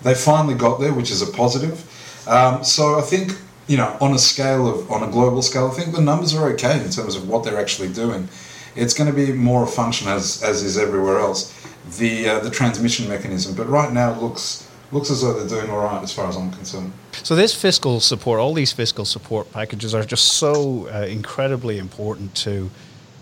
[0.02, 1.84] They finally got there, which is a positive.
[2.28, 5.74] Um, so I think, you know, on a scale of, on a global scale, I
[5.74, 8.28] think the numbers are okay in terms of what they're actually doing.
[8.76, 11.52] It's going to be more a function, as, as is everywhere else,
[11.98, 13.54] the, uh, the transmission mechanism.
[13.56, 16.36] But right now it looks, looks as though they're doing all right as far as
[16.36, 16.92] I'm concerned.
[17.24, 22.34] So this fiscal support, all these fiscal support packages are just so uh, incredibly important
[22.36, 22.70] to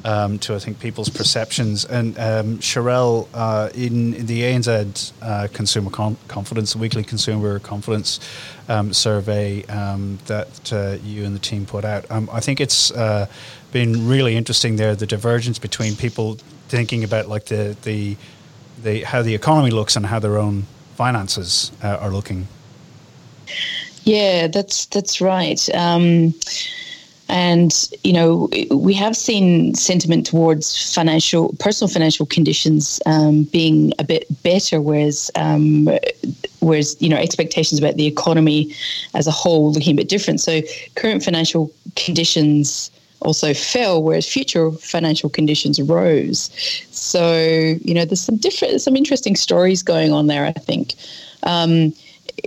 [0.05, 1.85] um, to I think people's perceptions.
[1.85, 8.21] And um, Cherelle, uh, in, in, the ANZ uh, Consumer Con- Confidence, Weekly Consumer Confidence
[8.69, 12.91] um, survey um, that uh, you and the team put out, um, I think it's
[12.93, 13.27] uh,
[13.73, 14.95] been really interesting there.
[14.95, 16.35] The divergence between people
[16.69, 18.17] thinking about like the the,
[18.83, 22.47] the how the economy looks and how their own finances uh, are looking.
[24.05, 25.67] Yeah, that's that's right.
[25.75, 26.35] Um,
[27.29, 34.05] and you know we have seen sentiment towards financial personal financial conditions um, being a
[34.05, 35.89] bit better whereas um,
[36.65, 38.75] whereas you know expectations about the economy
[39.15, 40.41] as a whole looking a bit different.
[40.41, 40.61] So
[40.97, 46.51] current financial conditions also fell whereas future financial conditions rose.
[46.91, 50.95] So you know there's some different some interesting stories going on there i think.
[51.45, 51.93] Um,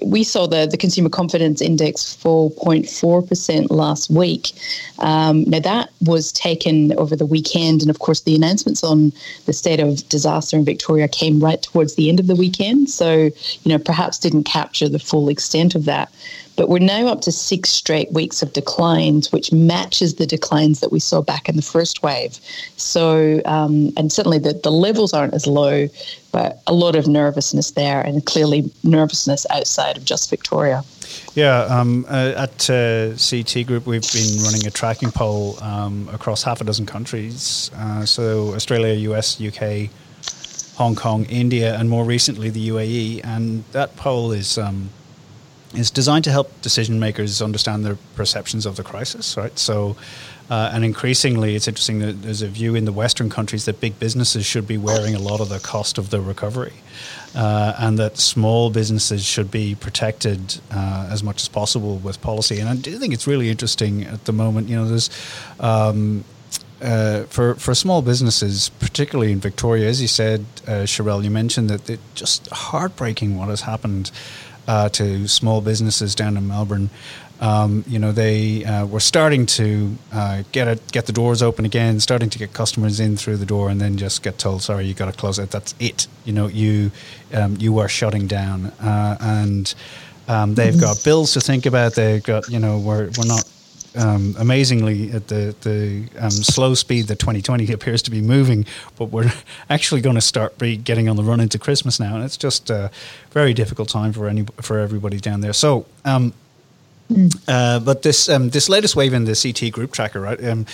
[0.04, 4.52] we saw the, the consumer confidence index fall 0.4% last week.
[5.00, 7.82] Um, now, that was taken over the weekend.
[7.82, 9.12] And of course, the announcements on
[9.46, 12.90] the state of disaster in Victoria came right towards the end of the weekend.
[12.90, 13.34] So, you
[13.66, 16.12] know, perhaps didn't capture the full extent of that.
[16.58, 20.92] But we're now up to six straight weeks of declines, which matches the declines that
[20.92, 22.40] we saw back in the first wave.
[22.78, 25.88] So, um, and certainly the, the levels aren't as low,
[26.32, 30.84] but a lot of nervousness there, and clearly nervousness outside of just Victoria.
[31.36, 36.42] Yeah, um, uh, at uh, CT Group, we've been running a tracking poll um, across
[36.42, 37.70] half a dozen countries.
[37.76, 39.90] Uh, so, Australia, US, UK,
[40.76, 43.22] Hong Kong, India, and more recently the UAE.
[43.24, 44.90] And that poll is um,
[45.74, 49.58] is designed to help decision makers understand their perceptions of the crisis, right?
[49.60, 49.98] So,
[50.50, 54.00] uh, and increasingly, it's interesting that there's a view in the Western countries that big
[54.00, 56.74] businesses should be wearing a lot of the cost of the recovery,
[57.36, 62.60] uh, and that small businesses should be protected uh, as much as possible with policy.
[62.60, 64.70] And I do think it's really interesting at the moment.
[64.70, 65.10] You know, there's
[65.60, 66.24] um,
[66.82, 71.70] uh, for for small businesses, particularly in Victoria, as you said, uh, Cherelle, you mentioned
[71.70, 74.12] that it's just heartbreaking what has happened
[74.68, 76.90] uh, to small businesses down in Melbourne.
[77.40, 81.66] Um, you know, they uh, were starting to uh, get it, get the doors open
[81.66, 84.86] again, starting to get customers in through the door, and then just get told, "Sorry,
[84.88, 85.52] you got to close it.
[85.52, 86.92] That's it." You know, you
[87.34, 89.74] um, you are shutting down, uh, and
[90.30, 91.96] Um, they've got bills to think about.
[91.96, 93.46] They've got you know we're we're not
[93.98, 98.66] um, amazingly at the the um, slow speed that 2020 appears to be moving,
[98.98, 99.32] but we're
[99.70, 102.70] actually going to start be getting on the run into Christmas now, and it's just
[102.70, 102.92] a
[103.32, 105.54] very difficult time for any for everybody down there.
[105.54, 105.86] So.
[106.06, 106.34] Um,
[107.48, 110.44] uh, but this um, this latest wave in the CT group tracker, right?
[110.44, 110.66] Um,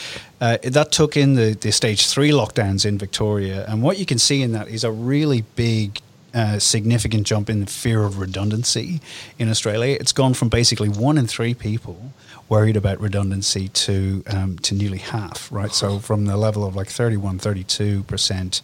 [0.41, 4.17] uh, that took in the, the stage three lockdowns in Victoria, and what you can
[4.17, 5.99] see in that is a really big
[6.33, 8.99] uh, significant jump in the fear of redundancy
[9.37, 9.95] in Australia.
[9.99, 12.13] It's gone from basically one in three people
[12.53, 15.73] worried about redundancy to um, to nearly half, right?
[15.73, 18.61] So from the level of like 31, 32 percent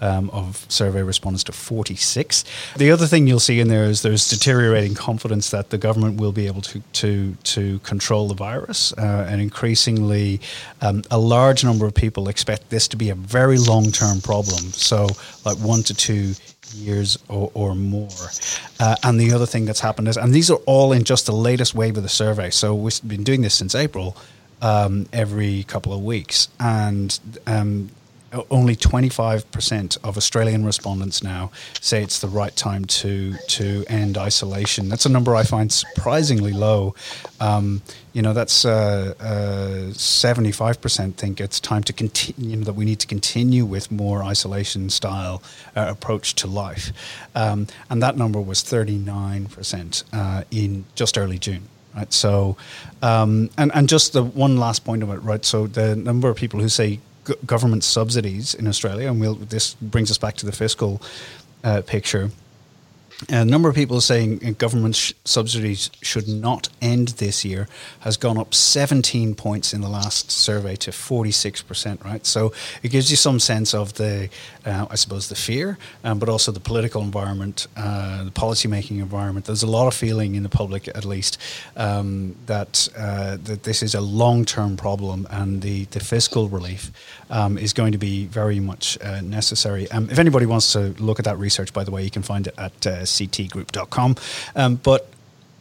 [0.00, 2.44] um, of survey respondents to 46.
[2.76, 6.32] The other thing you'll see in there is there's deteriorating confidence that the government will
[6.32, 10.40] be able to to to control the virus, uh, and increasingly,
[10.80, 14.62] um, a large number of people expect this to be a very long term problem.
[14.90, 15.08] So
[15.44, 16.34] like one to two
[16.74, 18.08] years or, or more.
[18.80, 21.32] Uh, and the other thing that's happened is, and these are all in just the
[21.32, 22.50] latest wave of the survey.
[22.50, 24.16] So we've been doing this since April,
[24.60, 27.90] um, every couple of weeks, and um,
[28.50, 34.88] only 25% of Australian respondents now say it's the right time to to end isolation.
[34.88, 36.94] That's a number I find surprisingly low.
[37.40, 42.74] Um, you know, that's uh, uh, 75% think it's time to continue, you know, that
[42.74, 45.42] we need to continue with more isolation style
[45.74, 46.92] uh, approach to life.
[47.34, 52.10] Um, and that number was 39% uh, in just early June right?
[52.10, 52.56] So,
[53.02, 55.44] um, and and just the one last point of it, right?
[55.44, 57.00] So the number of people who say
[57.46, 61.00] government subsidies in Australia, and we'll, this brings us back to the fiscal
[61.64, 62.30] uh, picture.
[63.28, 67.68] A number of people saying government sh- subsidies should not end this year
[68.00, 72.26] has gone up 17 points in the last survey to 46%, right?
[72.26, 74.28] So it gives you some sense of the,
[74.66, 79.46] uh, I suppose, the fear, um, but also the political environment, uh, the policy-making environment.
[79.46, 81.38] There's a lot of feeling in the public, at least,
[81.76, 86.90] um, that, uh, that this is a long-term problem and the, the fiscal relief
[87.30, 89.88] um, is going to be very much uh, necessary.
[89.92, 92.48] Um, if anybody wants to look at that research, by the way, you can find
[92.48, 94.16] it at uh, ctgroup.com.
[94.56, 95.08] Um, but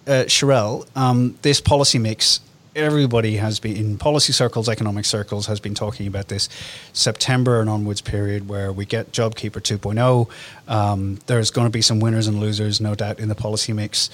[0.07, 2.39] uh, Cherelle, um, this policy mix
[2.75, 6.49] everybody has been in policy circles, economic circles, has been talking about this
[6.93, 10.29] September and onwards period where we get JobKeeper 2.0.
[10.71, 14.09] Um, there's going to be some winners and losers, no doubt, in the policy mix.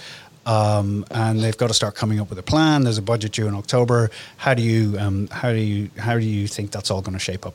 [0.46, 2.84] Um, and they've got to start coming up with a plan.
[2.84, 4.10] There's a budget due in October.
[4.38, 7.20] How do you um, how do you how do you think that's all going to
[7.20, 7.54] shape up?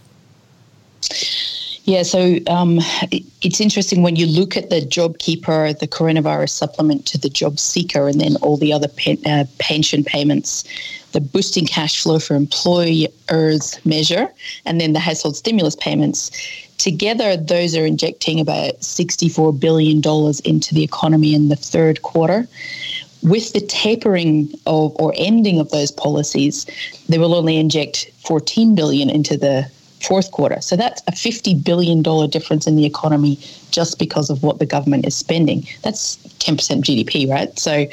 [1.85, 2.79] Yeah, so um,
[3.40, 8.07] it's interesting when you look at the JobKeeper, the coronavirus supplement to the Job Seeker,
[8.07, 10.62] and then all the other pen, uh, pension payments,
[11.11, 14.29] the boosting cash flow for employers measure,
[14.64, 16.31] and then the household stimulus payments.
[16.79, 19.97] Together, those are injecting about $64 billion
[20.45, 22.47] into the economy in the third quarter.
[23.25, 26.64] With the tapering of or ending of those policies,
[27.09, 29.68] they will only inject 14 billion into the
[30.03, 30.61] fourth quarter.
[30.61, 33.38] So that's a $50 billion difference in the economy
[33.71, 35.67] just because of what the government is spending.
[35.83, 37.57] That's 10% GDP, right?
[37.59, 37.87] So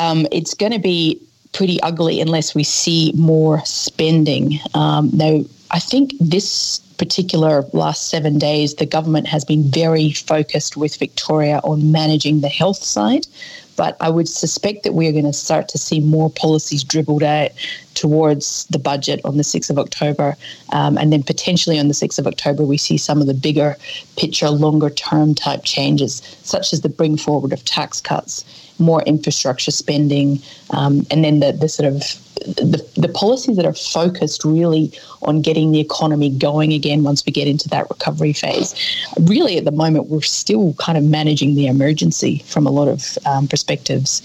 [0.00, 1.20] um, it's going to be
[1.52, 4.58] pretty ugly unless we see more spending.
[4.74, 10.76] Um, now, I think this particular last seven days, the government has been very focused
[10.76, 13.26] with Victoria on managing the health side.
[13.76, 17.22] But I would suspect that we are going to start to see more policies dribbled
[17.22, 17.50] out
[17.98, 20.36] towards the budget on the 6th of October.
[20.70, 23.76] Um, and then potentially on the 6th of October, we see some of the bigger
[24.16, 28.44] picture, longer term type changes, such as the bring forward of tax cuts,
[28.78, 32.02] more infrastructure spending, um, and then the, the sort of
[32.46, 37.32] the, the policies that are focused really on getting the economy going again once we
[37.32, 38.74] get into that recovery phase.
[39.20, 43.18] Really, at the moment, we're still kind of managing the emergency from a lot of
[43.26, 44.22] um, perspectives.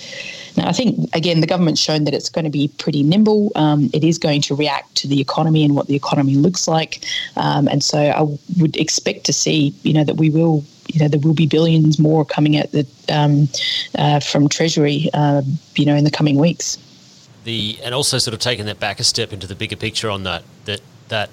[0.56, 3.52] Now, I think, again, the government's shown that it's going to be pretty nimble.
[3.56, 7.04] Um, it is going to react to the economy and what the economy looks like.
[7.38, 8.22] Um, and so I
[8.62, 11.98] would expect to see, you know, that we will you know there will be billions
[11.98, 13.48] more coming out the, um,
[13.98, 15.42] uh, from Treasury, uh,
[15.76, 16.78] you know, in the coming weeks
[17.44, 20.24] the and also sort of taking that back a step into the bigger picture on
[20.24, 21.30] that that that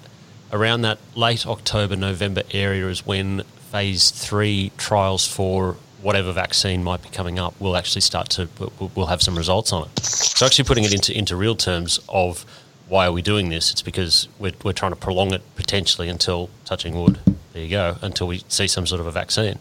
[0.53, 7.03] around that late October November area is when phase three trials for whatever vaccine might
[7.03, 8.49] be coming up will actually start to
[8.95, 10.01] we'll have some results on it.
[10.01, 12.45] So actually putting it into into real terms of
[12.89, 13.71] why are we doing this?
[13.71, 17.21] It's because we're, we're trying to prolong it potentially until touching wood.
[17.53, 17.97] There you go.
[18.03, 19.61] Until we see some sort of a vaccine.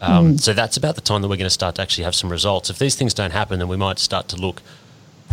[0.00, 0.40] Um, mm.
[0.40, 2.70] So that's about the time that we're going to start to actually have some results.
[2.70, 4.60] If these things don't happen, then we might start to look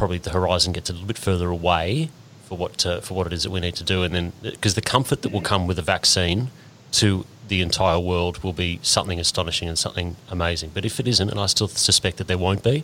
[0.01, 2.09] probably the horizon gets a little bit further away
[2.45, 4.73] for what uh, for what it is that we need to do, and then because
[4.73, 6.49] the comfort that will come with a vaccine
[6.93, 10.71] to the entire world will be something astonishing and something amazing.
[10.73, 12.83] But if it isn't, and I still suspect that there won't be,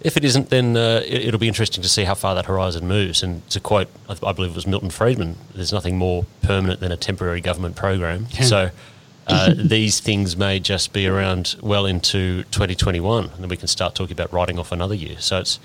[0.00, 2.88] If it isn't, then uh, it, will be interesting to see how far that horizon
[2.88, 3.22] moves.
[3.22, 6.92] And to quote, I, I, believe it was Milton Friedman, there's nothing more permanent than
[6.92, 8.26] a temporary government program.
[8.30, 8.42] Yeah.
[8.52, 8.70] So
[9.26, 13.94] uh, these things may just be around well into 2021, and then we can start
[13.94, 15.16] talking about writing off another year.
[15.18, 15.60] So it's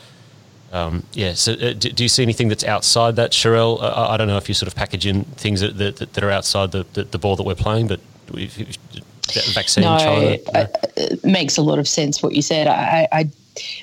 [0.72, 1.34] um, yeah.
[1.34, 3.82] So, uh, do, do, you see anything that's outside that, Cherelle?
[3.82, 6.32] Uh, I don't know if you sort of package in things that, that, that are
[6.32, 8.00] outside the, the, the, ball that we're playing, but
[9.54, 10.38] vaccine, no, China,
[10.98, 12.68] it makes a lot of sense what you said.
[12.68, 13.30] I, I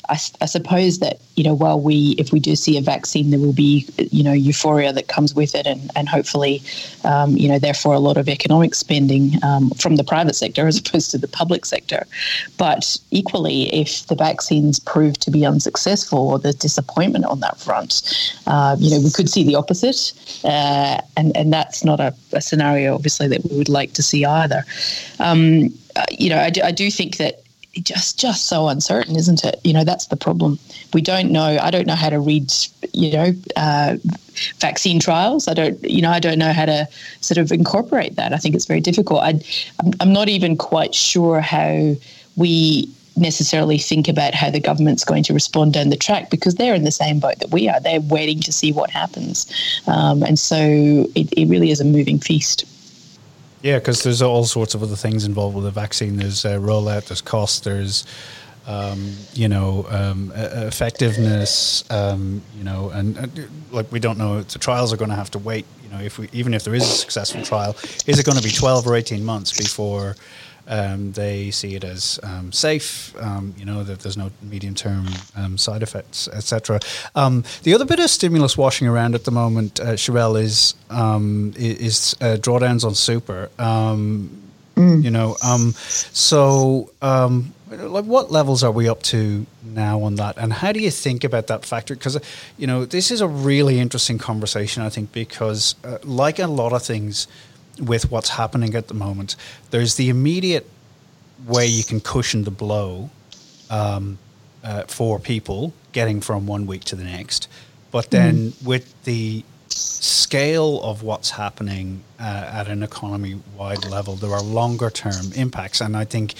[0.08, 3.40] I, I, suppose that you know while we if we do see a vaccine there
[3.40, 6.62] will be you know euphoria that comes with it and and hopefully
[7.04, 10.78] um, you know therefore a lot of economic spending um, from the private sector as
[10.82, 12.06] opposed to the public sector.
[12.58, 18.02] But equally if the vaccines prove to be unsuccessful or there's disappointment on that front
[18.46, 20.12] uh, you know we could see the opposite.
[20.44, 24.24] Uh, and and that's not a, a, scenario obviously that we would like to see
[24.24, 24.64] either.
[25.18, 27.43] Um, uh, you know I do, I do think that
[27.82, 29.60] just just so uncertain, isn't it?
[29.64, 30.58] You know, that's the problem.
[30.92, 31.58] We don't know.
[31.60, 32.52] I don't know how to read,
[32.92, 33.96] you know, uh,
[34.58, 35.48] vaccine trials.
[35.48, 36.88] I don't, you know, I don't know how to
[37.20, 38.32] sort of incorporate that.
[38.32, 39.22] I think it's very difficult.
[39.22, 39.40] I,
[39.80, 41.94] I'm, I'm not even quite sure how
[42.36, 46.74] we necessarily think about how the government's going to respond down the track because they're
[46.74, 47.78] in the same boat that we are.
[47.80, 49.46] They're waiting to see what happens,
[49.86, 50.56] um, and so
[51.14, 52.64] it, it really is a moving feast.
[53.64, 56.16] Yeah, because there's all sorts of other things involved with the vaccine.
[56.16, 58.04] There's uh, rollout, there's cost, there's
[58.66, 64.42] um, you know um, effectiveness, um, you know, and, and, like we don't know.
[64.42, 65.64] The trials are going to have to wait.
[65.82, 67.74] You know, if we even if there is a successful trial,
[68.06, 70.14] is it going to be 12 or 18 months before?
[70.66, 75.06] Um, they see it as um, safe, um, you know, that there's no medium term
[75.36, 76.80] um, side effects, etc.
[77.14, 81.52] Um, the other bit of stimulus washing around at the moment, uh, Cherelle, is, um,
[81.56, 83.50] is uh, drawdowns on super.
[83.58, 85.04] Mm.
[85.04, 85.36] You know,
[86.12, 86.90] so
[87.82, 91.24] like what levels are we up to now on that and how do you think
[91.24, 92.18] about that factor because
[92.56, 96.72] you know this is a really interesting conversation i think because uh, like a lot
[96.72, 97.26] of things
[97.80, 99.36] with what's happening at the moment.
[99.70, 100.68] There's the immediate
[101.46, 103.10] way you can cushion the blow
[103.70, 104.18] um,
[104.62, 107.48] uh, for people getting from one week to the next.
[107.90, 108.64] But then mm.
[108.64, 114.90] with the scale of what's happening uh, at an economy wide level, there are longer
[114.90, 115.80] term impacts.
[115.80, 116.34] And I think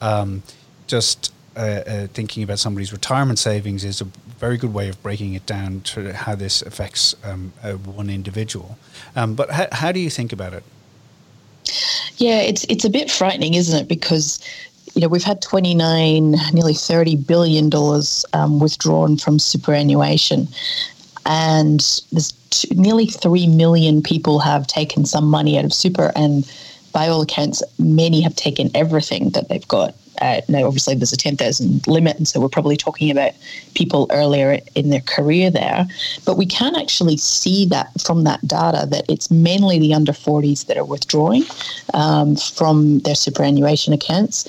[0.00, 0.42] um,
[0.86, 4.04] just uh, uh, thinking about somebody's retirement savings is a
[4.38, 8.78] very good way of breaking it down to how this affects um, uh, one individual.
[9.16, 10.62] Um, but how, how do you think about it?
[12.16, 13.88] Yeah, it's it's a bit frightening, isn't it?
[13.88, 14.40] Because
[14.94, 20.48] you know we've had 29, nearly 30 billion dollars um, withdrawn from superannuation,
[21.26, 21.80] and
[22.12, 22.32] there's
[22.70, 26.50] nearly three million people have taken some money out of super, and
[26.92, 31.16] by all accounts, many have taken everything that they've got uh, now obviously there's a
[31.16, 33.32] 10,000 limit, and so we're probably talking about
[33.74, 35.86] people earlier in their career there.
[36.24, 40.66] But we can actually see that from that data that it's mainly the under 40s
[40.66, 41.44] that are withdrawing
[41.94, 44.48] um, from their superannuation accounts.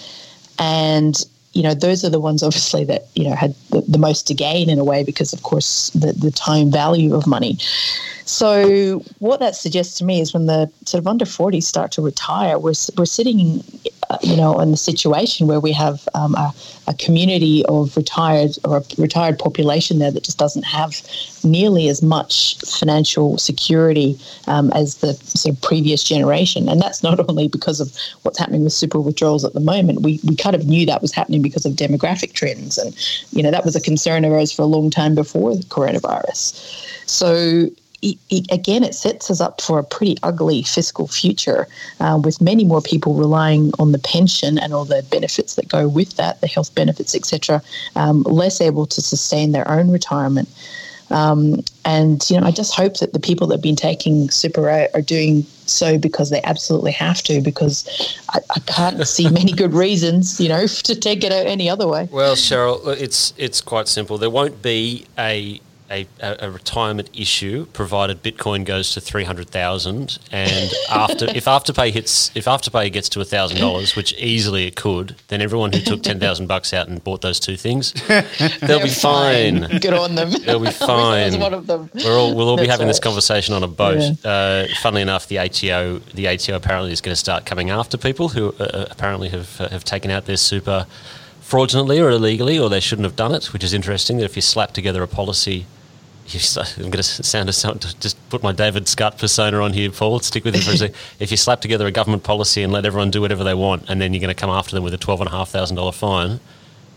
[0.60, 4.26] And you know, those are the ones obviously that, you know, had the, the, most
[4.28, 7.58] to gain in a way because, of course, the, the time value of money.
[8.26, 12.02] So, what that suggests to me is when the sort of under 40s start to
[12.02, 13.64] retire, we're, we're sitting
[14.22, 16.54] you know, in the situation where we have um, a,
[16.88, 21.02] a, community of retired or a retired population there that just doesn't have
[21.44, 26.70] nearly as much financial security um, as the sort of previous generation.
[26.70, 30.02] And that's not only because of what's happening with super withdrawals at the moment.
[30.02, 32.78] We, we kind of knew that was happening because of demographic trends.
[32.78, 32.96] And,
[33.32, 37.08] you know, that was a concern of ours for a long time before the coronavirus.
[37.08, 37.70] So
[38.02, 41.68] it, it, again, it sets us up for a pretty ugly fiscal future
[42.00, 45.88] uh, with many more people relying on the pension and all the benefits that go
[45.88, 47.62] with that, the health benefits, etc.,
[47.96, 50.50] um, less able to sustain their own retirement.
[51.12, 54.70] Um, and you know, I just hope that the people that have been taking super
[54.70, 57.42] out are doing so because they absolutely have to.
[57.42, 61.70] Because I, I can't see many good reasons, you know, to take it out any
[61.70, 62.08] other way.
[62.12, 64.18] Well, Cherelle, it's it's quite simple.
[64.18, 65.60] There won't be a
[65.92, 71.92] a, a, retirement issue provided Bitcoin goes to three hundred thousand, and after if Afterpay
[71.92, 76.02] hits if Afterpay gets to thousand dollars, which easily it could, then everyone who took
[76.02, 77.94] ten thousand bucks out and bought those two things,
[78.62, 79.68] they'll be fine.
[79.68, 79.80] fine.
[79.80, 80.32] Good on them.
[80.32, 81.40] They'll be fine.
[81.40, 81.90] one of them.
[81.94, 82.92] We're all we'll all be having right.
[82.92, 84.02] this conversation on a boat.
[84.24, 84.32] Yeah.
[84.32, 88.30] Uh, funnily enough, the ATO the ATO apparently is going to start coming after people
[88.30, 90.86] who uh, uh apparently have uh, have taken out their super
[91.42, 93.52] fraudulently or illegally, or they shouldn't have done it.
[93.52, 95.66] Which is interesting that if you slap together a policy
[96.78, 97.64] I'm going to sound as
[98.00, 100.20] just put my David Scott persona on here, Paul.
[100.20, 100.96] Stick with me for a second.
[101.20, 104.00] If you slap together a government policy and let everyone do whatever they want, and
[104.00, 105.92] then you're going to come after them with a twelve and a half thousand dollar
[105.92, 106.40] fine,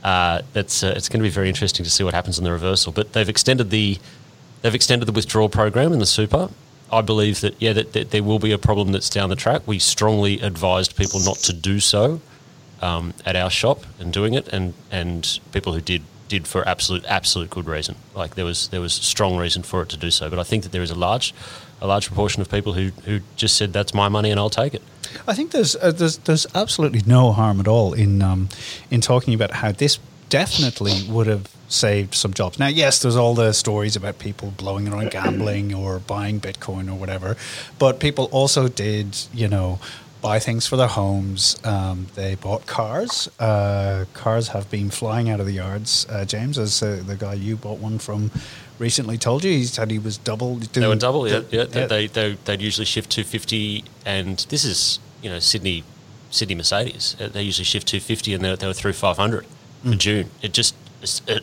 [0.05, 2.93] Uh, uh, it's going to be very interesting to see what happens in the reversal.
[2.93, 3.99] But they've extended the
[4.61, 6.51] they've extended the withdrawal program in the super.
[6.93, 9.63] I believe that yeah that, that there will be a problem that's down the track.
[9.67, 12.21] We strongly advised people not to do so
[12.83, 17.05] um, at our shop and doing it, and and people who did did for absolute
[17.07, 17.97] absolute good reason.
[18.15, 20.31] Like there was there was strong reason for it to do so.
[20.31, 21.35] But I think that there is a large
[21.81, 24.75] a large proportion of people who who just said that's my money and I'll take
[24.75, 24.83] it.
[25.27, 28.49] I think there's uh, there's there's absolutely no harm at all in um,
[28.91, 29.99] in talking about how this
[30.29, 32.59] definitely would have saved some jobs.
[32.59, 36.89] Now, yes, there's all the stories about people blowing it on gambling or buying Bitcoin
[36.89, 37.37] or whatever,
[37.79, 39.79] but people also did, you know,
[40.25, 41.61] buy things for their homes.
[41.65, 43.29] Um, they bought cars.
[43.39, 46.07] Uh, cars have been flying out of the yards.
[46.09, 48.31] Uh, James, as uh, the guy you bought one from
[48.79, 50.57] recently told you, he said he was double.
[50.57, 51.43] They were double, yeah.
[51.51, 51.67] yeah.
[51.71, 51.87] yeah.
[51.87, 55.85] They, they, they'd usually shift 250, and this is, you know, Sydney
[56.31, 57.17] Sydney Mercedes.
[57.21, 59.99] Uh, they usually shift 250 and they, they were through 500 for mm.
[59.99, 60.31] June.
[60.43, 60.75] It just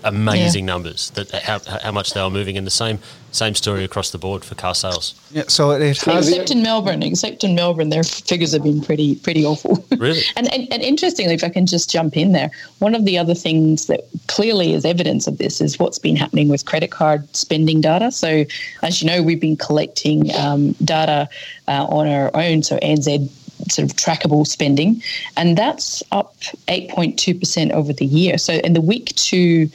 [0.04, 0.74] amazing yeah.
[0.74, 2.98] numbers that how, how much they were moving in the same
[3.32, 5.16] same story across the board for car sales.
[5.32, 8.82] Yeah, so it, it has except in Melbourne, except in Melbourne, their figures have been
[8.82, 9.84] pretty pretty awful.
[9.98, 13.18] Really, and, and and interestingly, if I can just jump in there, one of the
[13.18, 17.34] other things that clearly is evidence of this is what's been happening with credit card
[17.36, 18.12] spending data.
[18.12, 18.46] So,
[18.84, 21.30] as you know, we've been collecting um, data
[21.68, 22.64] uh, on our own.
[22.64, 23.30] So ANZ
[23.70, 25.02] sort of trackable spending,
[25.38, 26.36] and that's up
[26.68, 28.38] 8.2% over the year.
[28.38, 29.70] So in the week to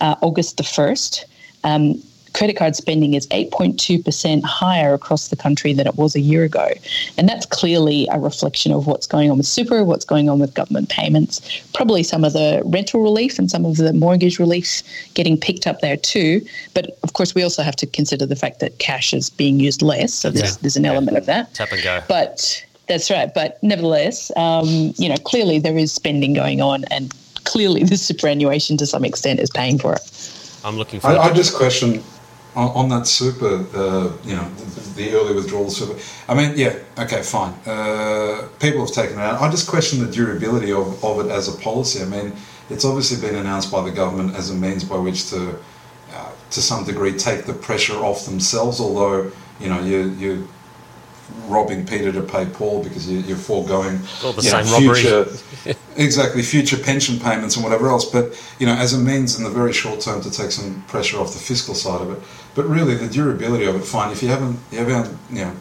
[0.00, 1.24] uh, August the 1st,
[1.64, 2.02] um,
[2.34, 6.68] credit card spending is 8.2% higher across the country than it was a year ago.
[7.16, 10.54] And that's clearly a reflection of what's going on with super, what's going on with
[10.54, 11.40] government payments,
[11.74, 14.82] probably some of the rental relief and some of the mortgage relief
[15.14, 16.44] getting picked up there too.
[16.74, 19.82] But of course, we also have to consider the fact that cash is being used
[19.82, 20.14] less.
[20.14, 20.58] So there's, yeah.
[20.62, 21.52] there's an element of that.
[21.54, 22.02] Tap and go.
[22.08, 23.32] But that's right.
[23.32, 27.12] But nevertheless, um, you know, clearly there is spending going on, and
[27.44, 30.60] clearly the superannuation to some extent is paying for it.
[30.64, 31.08] I'm looking for.
[31.08, 32.02] I, I just question
[32.54, 35.98] on, on that super, uh, you know, the, the, early withdrawal super.
[36.28, 37.52] I mean, yeah, okay, fine.
[37.66, 39.40] Uh, people have taken it out.
[39.40, 42.02] I just question the durability of, of it as a policy.
[42.02, 42.32] I mean,
[42.68, 45.58] it's obviously been announced by the government as a means by which to,
[46.12, 48.80] uh, to some degree, take the pressure off themselves.
[48.80, 50.48] Although, you know, you you
[51.46, 55.24] robbing Peter to pay Paul because you, are foregoing the same know, future,
[55.96, 58.04] exactly future pension payments and whatever else.
[58.04, 61.18] But you know, as a means in the very short term to take some pressure
[61.18, 62.18] off the fiscal side of it.
[62.54, 64.12] But really, the durability of it, fine.
[64.12, 65.56] If you haven't, you haven't, you know,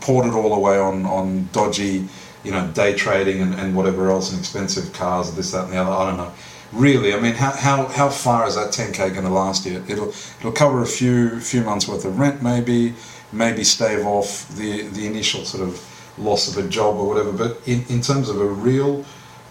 [0.00, 2.08] poured it all away on on dodgy,
[2.44, 5.78] you know, day trading and, and whatever else and expensive cars, this, that, and the
[5.78, 5.90] other.
[5.90, 6.32] I don't know.
[6.72, 9.84] Really, I mean, how, how, how far is that 10k going to last you?
[9.88, 12.94] It'll it'll cover a few few months worth of rent, maybe
[13.32, 15.80] maybe stave off the the initial sort of
[16.18, 17.32] loss of a job or whatever.
[17.32, 19.04] But in, in terms of a real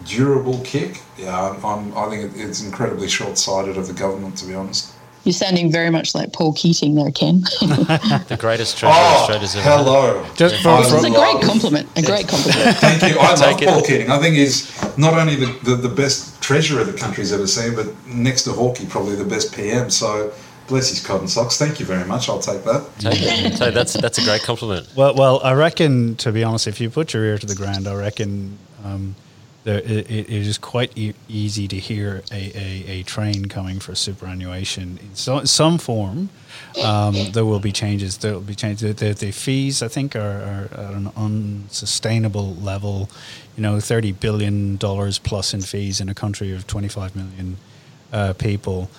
[0.03, 4.45] durable kick, yeah, I'm, I'm, i think it's incredibly short sighted of the government, to
[4.45, 4.93] be honest.
[5.23, 7.39] You're sounding very much like Paul Keating there, Ken.
[8.29, 10.25] the greatest treasure oh, Australia's ever hello.
[10.35, 11.89] Just for, it's a great compliment.
[11.97, 12.77] A great compliment.
[12.77, 13.19] Thank you.
[13.19, 14.11] I love Paul Keating.
[14.11, 14.69] I think he's
[14.99, 18.87] not only the, the, the best treasurer the country's ever seen, but next to Hawkey,
[18.87, 19.89] probably the best PM.
[19.89, 20.31] So
[20.67, 21.57] Bless his cotton socks.
[21.57, 22.27] Thank you very much.
[22.27, 22.89] I'll take that.
[22.97, 23.53] Take it.
[23.57, 24.87] So that's that's a great compliment.
[24.95, 27.87] Well, well, I reckon to be honest, if you put your ear to the ground,
[27.87, 29.15] I reckon um,
[29.65, 33.95] there, it, it is quite e- easy to hear a, a, a, train coming for
[33.95, 36.29] superannuation in so, some form.
[36.83, 38.19] Um, there will be changes.
[38.19, 38.95] There will be changes.
[38.95, 43.09] The, the fees, I think, are, are, at an unsustainable level.
[43.57, 47.57] You know, thirty billion dollars plus in fees in a country of twenty five million
[48.13, 48.91] uh, people.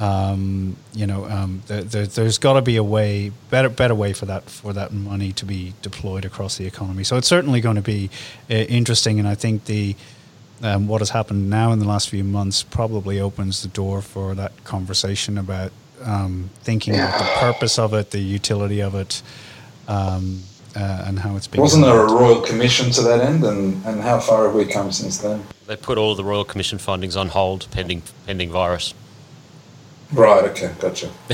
[0.00, 4.24] Um, you know, um, there, has got to be a way, better, better way for
[4.24, 7.04] that for that money to be deployed across the economy.
[7.04, 8.08] So it's certainly going to be
[8.50, 9.94] uh, interesting, and I think the
[10.62, 14.34] um, what has happened now in the last few months probably opens the door for
[14.36, 15.70] that conversation about
[16.02, 17.08] um, thinking yeah.
[17.08, 19.22] about the purpose of it, the utility of it.
[19.86, 20.42] Um,
[20.76, 21.60] uh, and how it's been.
[21.60, 24.92] Wasn't there a royal commission to that end, and, and how far have we come
[24.92, 25.42] since then?
[25.66, 28.94] They put all the royal commission findings on hold pending pending virus.
[30.12, 30.44] Right.
[30.50, 30.72] Okay.
[30.80, 31.06] Gotcha.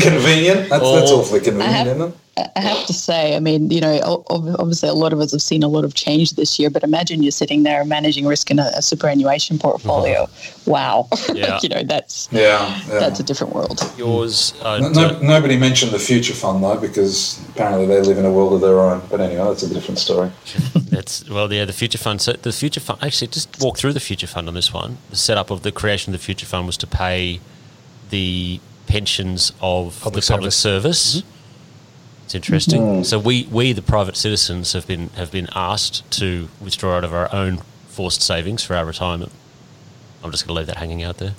[0.00, 0.68] convenient.
[0.68, 2.14] That's, that's awfully convenient, isn't it?
[2.56, 5.62] I have to say, I mean, you know, obviously a lot of us have seen
[5.62, 8.70] a lot of change this year, but imagine you're sitting there managing risk in a,
[8.76, 10.24] a superannuation portfolio.
[10.24, 10.54] Mm-hmm.
[10.68, 11.08] Wow.
[11.32, 11.58] Yeah.
[11.62, 13.80] you know, that's yeah, yeah, that's a different world.
[13.96, 14.52] Yours.
[14.60, 18.30] Uh, no, no, nobody mentioned the future fund though, because apparently they live in a
[18.30, 19.00] world of their own.
[19.10, 20.30] But anyway, that's a different story.
[20.90, 22.20] that's well, yeah, the future fund.
[22.20, 23.02] So the future fund.
[23.02, 24.98] Actually, just walk through the future fund on this one.
[25.08, 27.40] The setup of the creation of the future fund was to pay
[28.10, 30.36] the pensions of public the service.
[30.36, 31.16] public service.
[31.22, 31.37] Mm-hmm
[32.28, 32.82] it's interesting.
[32.82, 33.06] Mm.
[33.06, 37.14] So we, we the private citizens have been have been asked to withdraw out of
[37.14, 39.32] our own forced savings for our retirement.
[40.22, 41.32] I'm just going to leave that hanging out there.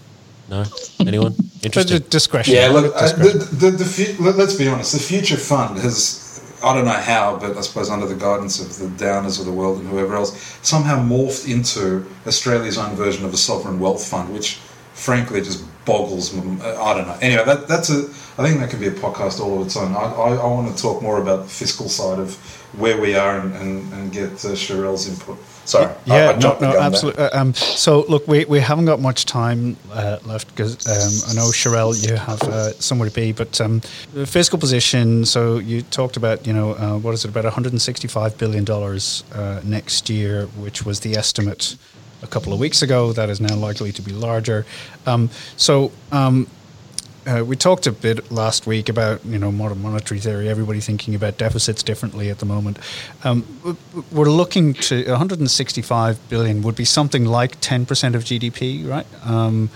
[0.50, 0.64] No,
[1.00, 2.10] anyone interested?
[2.10, 2.56] discretion.
[2.56, 4.94] Yeah, look, uh, the, the, the fu- let, us be honest.
[4.94, 8.76] The future fund has, I don't know how, but I suppose under the guidance of
[8.80, 13.34] the Downers of the world and whoever else, somehow morphed into Australia's own version of
[13.36, 14.56] a sovereign wealth fund, which
[14.94, 16.36] frankly just boggles.
[16.36, 17.18] I don't know.
[17.22, 18.10] Anyway, that, that's a.
[18.40, 19.94] I think that could be a podcast all of its own.
[19.94, 22.38] I, I, I want to talk more about the fiscal side of
[22.78, 25.38] where we are and, and, and get uh, Cherelle's input.
[25.66, 25.94] Sorry.
[26.06, 27.22] Yeah, no, no, absolutely.
[27.22, 31.34] Uh, um, so, look, we, we haven't got much time uh, left because um, I
[31.36, 33.82] know, Cherelle, you have uh, somewhere to be, but um,
[34.14, 38.38] the fiscal position, so you talked about, you know, uh, what is it, about $165
[38.38, 38.66] billion
[39.34, 41.76] uh, next year, which was the estimate
[42.22, 43.12] a couple of weeks ago.
[43.12, 44.66] That is now likely to be larger.
[45.06, 46.48] Um, so, um,
[47.28, 50.50] uh, we talked a bit last week about you know modern monetary theory.
[50.50, 52.80] Everybody thinking about deficits differently at the moment.
[53.24, 53.78] Um,
[54.12, 59.06] we're looking to 165 billion would be something like 10 percent of GDP, right?
[59.26, 59.70] Um,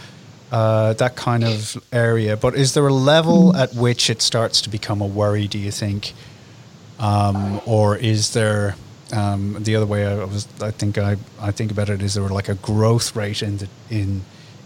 [0.52, 2.38] uh, that kind of area.
[2.38, 5.48] But is there a level at which it starts to become a worry?
[5.48, 6.14] Do you think,
[7.00, 8.76] um, or is there
[9.12, 10.06] um, the other way?
[10.06, 12.02] I was, I think I, I think about it.
[12.02, 14.22] Is there like a growth rate in the in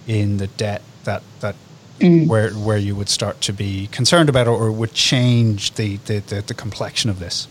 [0.08, 1.56] in the debt that that
[2.00, 2.28] mm.
[2.28, 6.20] where where you would start to be concerned about it or would change the, the,
[6.20, 7.48] the, the complexion of this?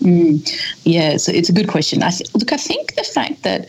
[0.00, 0.46] Mm,
[0.84, 2.02] yeah, so it's a good question.
[2.02, 3.68] I th- look, I think the fact that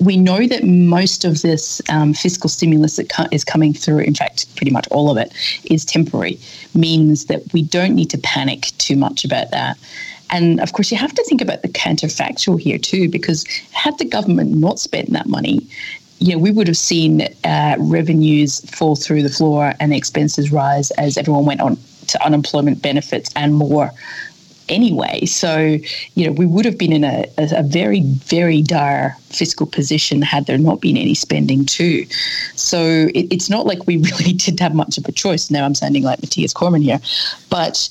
[0.00, 4.14] we know that most of this um, fiscal stimulus that co- is coming through, in
[4.14, 5.32] fact, pretty much all of it,
[5.70, 6.40] is temporary,
[6.74, 9.78] means that we don't need to panic too much about that.
[10.30, 14.04] And of course, you have to think about the counterfactual here too, because had the
[14.04, 15.66] government not spent that money,
[16.20, 20.90] you know, we would have seen uh, revenues fall through the floor and expenses rise
[20.92, 23.90] as everyone went on to unemployment benefits and more
[24.68, 25.24] anyway.
[25.24, 25.78] So,
[26.14, 30.46] you know, we would have been in a, a, very, very dire fiscal position had
[30.46, 32.06] there not been any spending too.
[32.54, 35.50] So it, it's not like we really did have much of a choice.
[35.50, 37.00] Now I'm sounding like Matthias Cormann here.
[37.48, 37.88] But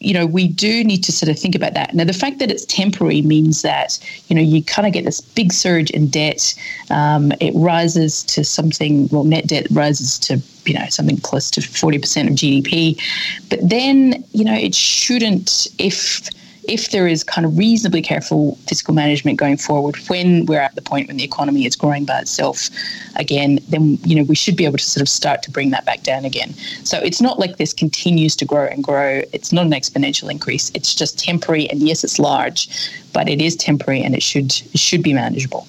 [0.00, 1.94] you know, we do need to sort of think about that.
[1.94, 5.20] Now, the fact that it's temporary means that, you know, you kind of get this
[5.20, 6.54] big surge in debt.
[6.90, 11.60] Um, it rises to something, well, net debt rises to, you know, something close to
[11.60, 13.00] 40% of GDP.
[13.48, 16.28] But then, you know, it shouldn't, if
[16.68, 20.82] if there is kind of reasonably careful fiscal management going forward, when we're at the
[20.82, 22.68] point when the economy is growing by itself
[23.16, 25.84] again, then you know we should be able to sort of start to bring that
[25.84, 26.54] back down again.
[26.84, 29.22] So it's not like this continues to grow and grow.
[29.32, 30.70] It's not an exponential increase.
[30.74, 32.68] It's just temporary, and yes, it's large,
[33.12, 35.66] but it is temporary, and it should it should be manageable.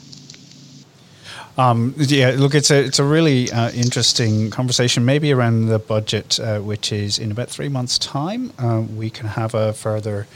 [1.58, 5.06] Um, yeah, look, it's a it's a really uh, interesting conversation.
[5.06, 9.28] Maybe around the budget, uh, which is in about three months' time, uh, we can
[9.28, 10.28] have a further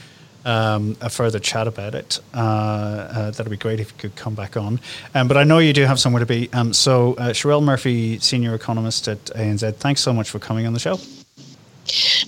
[0.46, 2.20] um, a further chat about it.
[2.34, 4.80] Uh, uh, that'd be great if you could come back on.
[5.14, 6.50] Um, but I know you do have somewhere to be.
[6.54, 10.74] Um, so, uh, Cherelle Murphy, senior economist at ANZ, thanks so much for coming on
[10.74, 10.98] the show.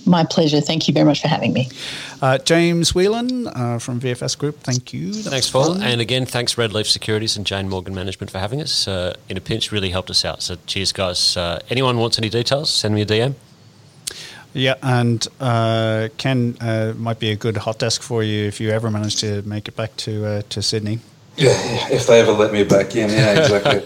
[0.04, 0.60] My pleasure.
[0.60, 1.68] Thank you very much for having me.
[2.20, 5.12] Uh, James Whelan uh, from VFS Group, thank you.
[5.12, 5.80] That thanks, Paul.
[5.82, 8.86] And again, thanks Redleaf Securities and Jane Morgan Management for having us.
[8.86, 10.42] Uh, in a pinch, really helped us out.
[10.42, 11.36] So cheers, guys.
[11.36, 13.34] Uh, anyone wants any details, send me a DM.
[14.54, 18.70] Yeah, and uh, Ken uh, might be a good hot desk for you if you
[18.70, 21.00] ever manage to make it back to uh, to Sydney.
[21.36, 21.50] Yeah,
[21.90, 23.82] if they ever let me back in, yeah, exactly.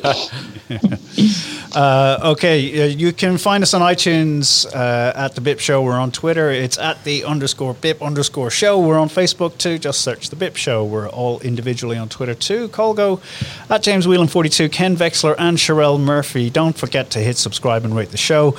[1.74, 5.80] uh, okay, uh, you can find us on iTunes uh, at the Bip Show.
[5.82, 6.50] We're on Twitter.
[6.50, 8.78] It's at the underscore Bip underscore Show.
[8.78, 9.78] We're on Facebook too.
[9.78, 10.84] Just search the Bip Show.
[10.84, 12.68] We're all individually on Twitter too.
[12.68, 13.22] Colgo
[13.70, 16.50] at James Whelan forty two, Ken Vexler and Cherelle Murphy.
[16.50, 18.54] Don't forget to hit subscribe and rate the show.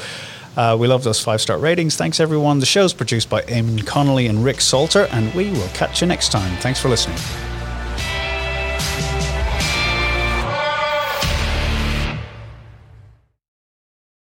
[0.59, 1.95] Uh, we love those five star ratings.
[1.95, 2.59] Thanks, everyone.
[2.59, 6.33] The show's produced by Eamon Connolly and Rick Salter, and we will catch you next
[6.33, 6.53] time.
[6.57, 7.17] Thanks for listening.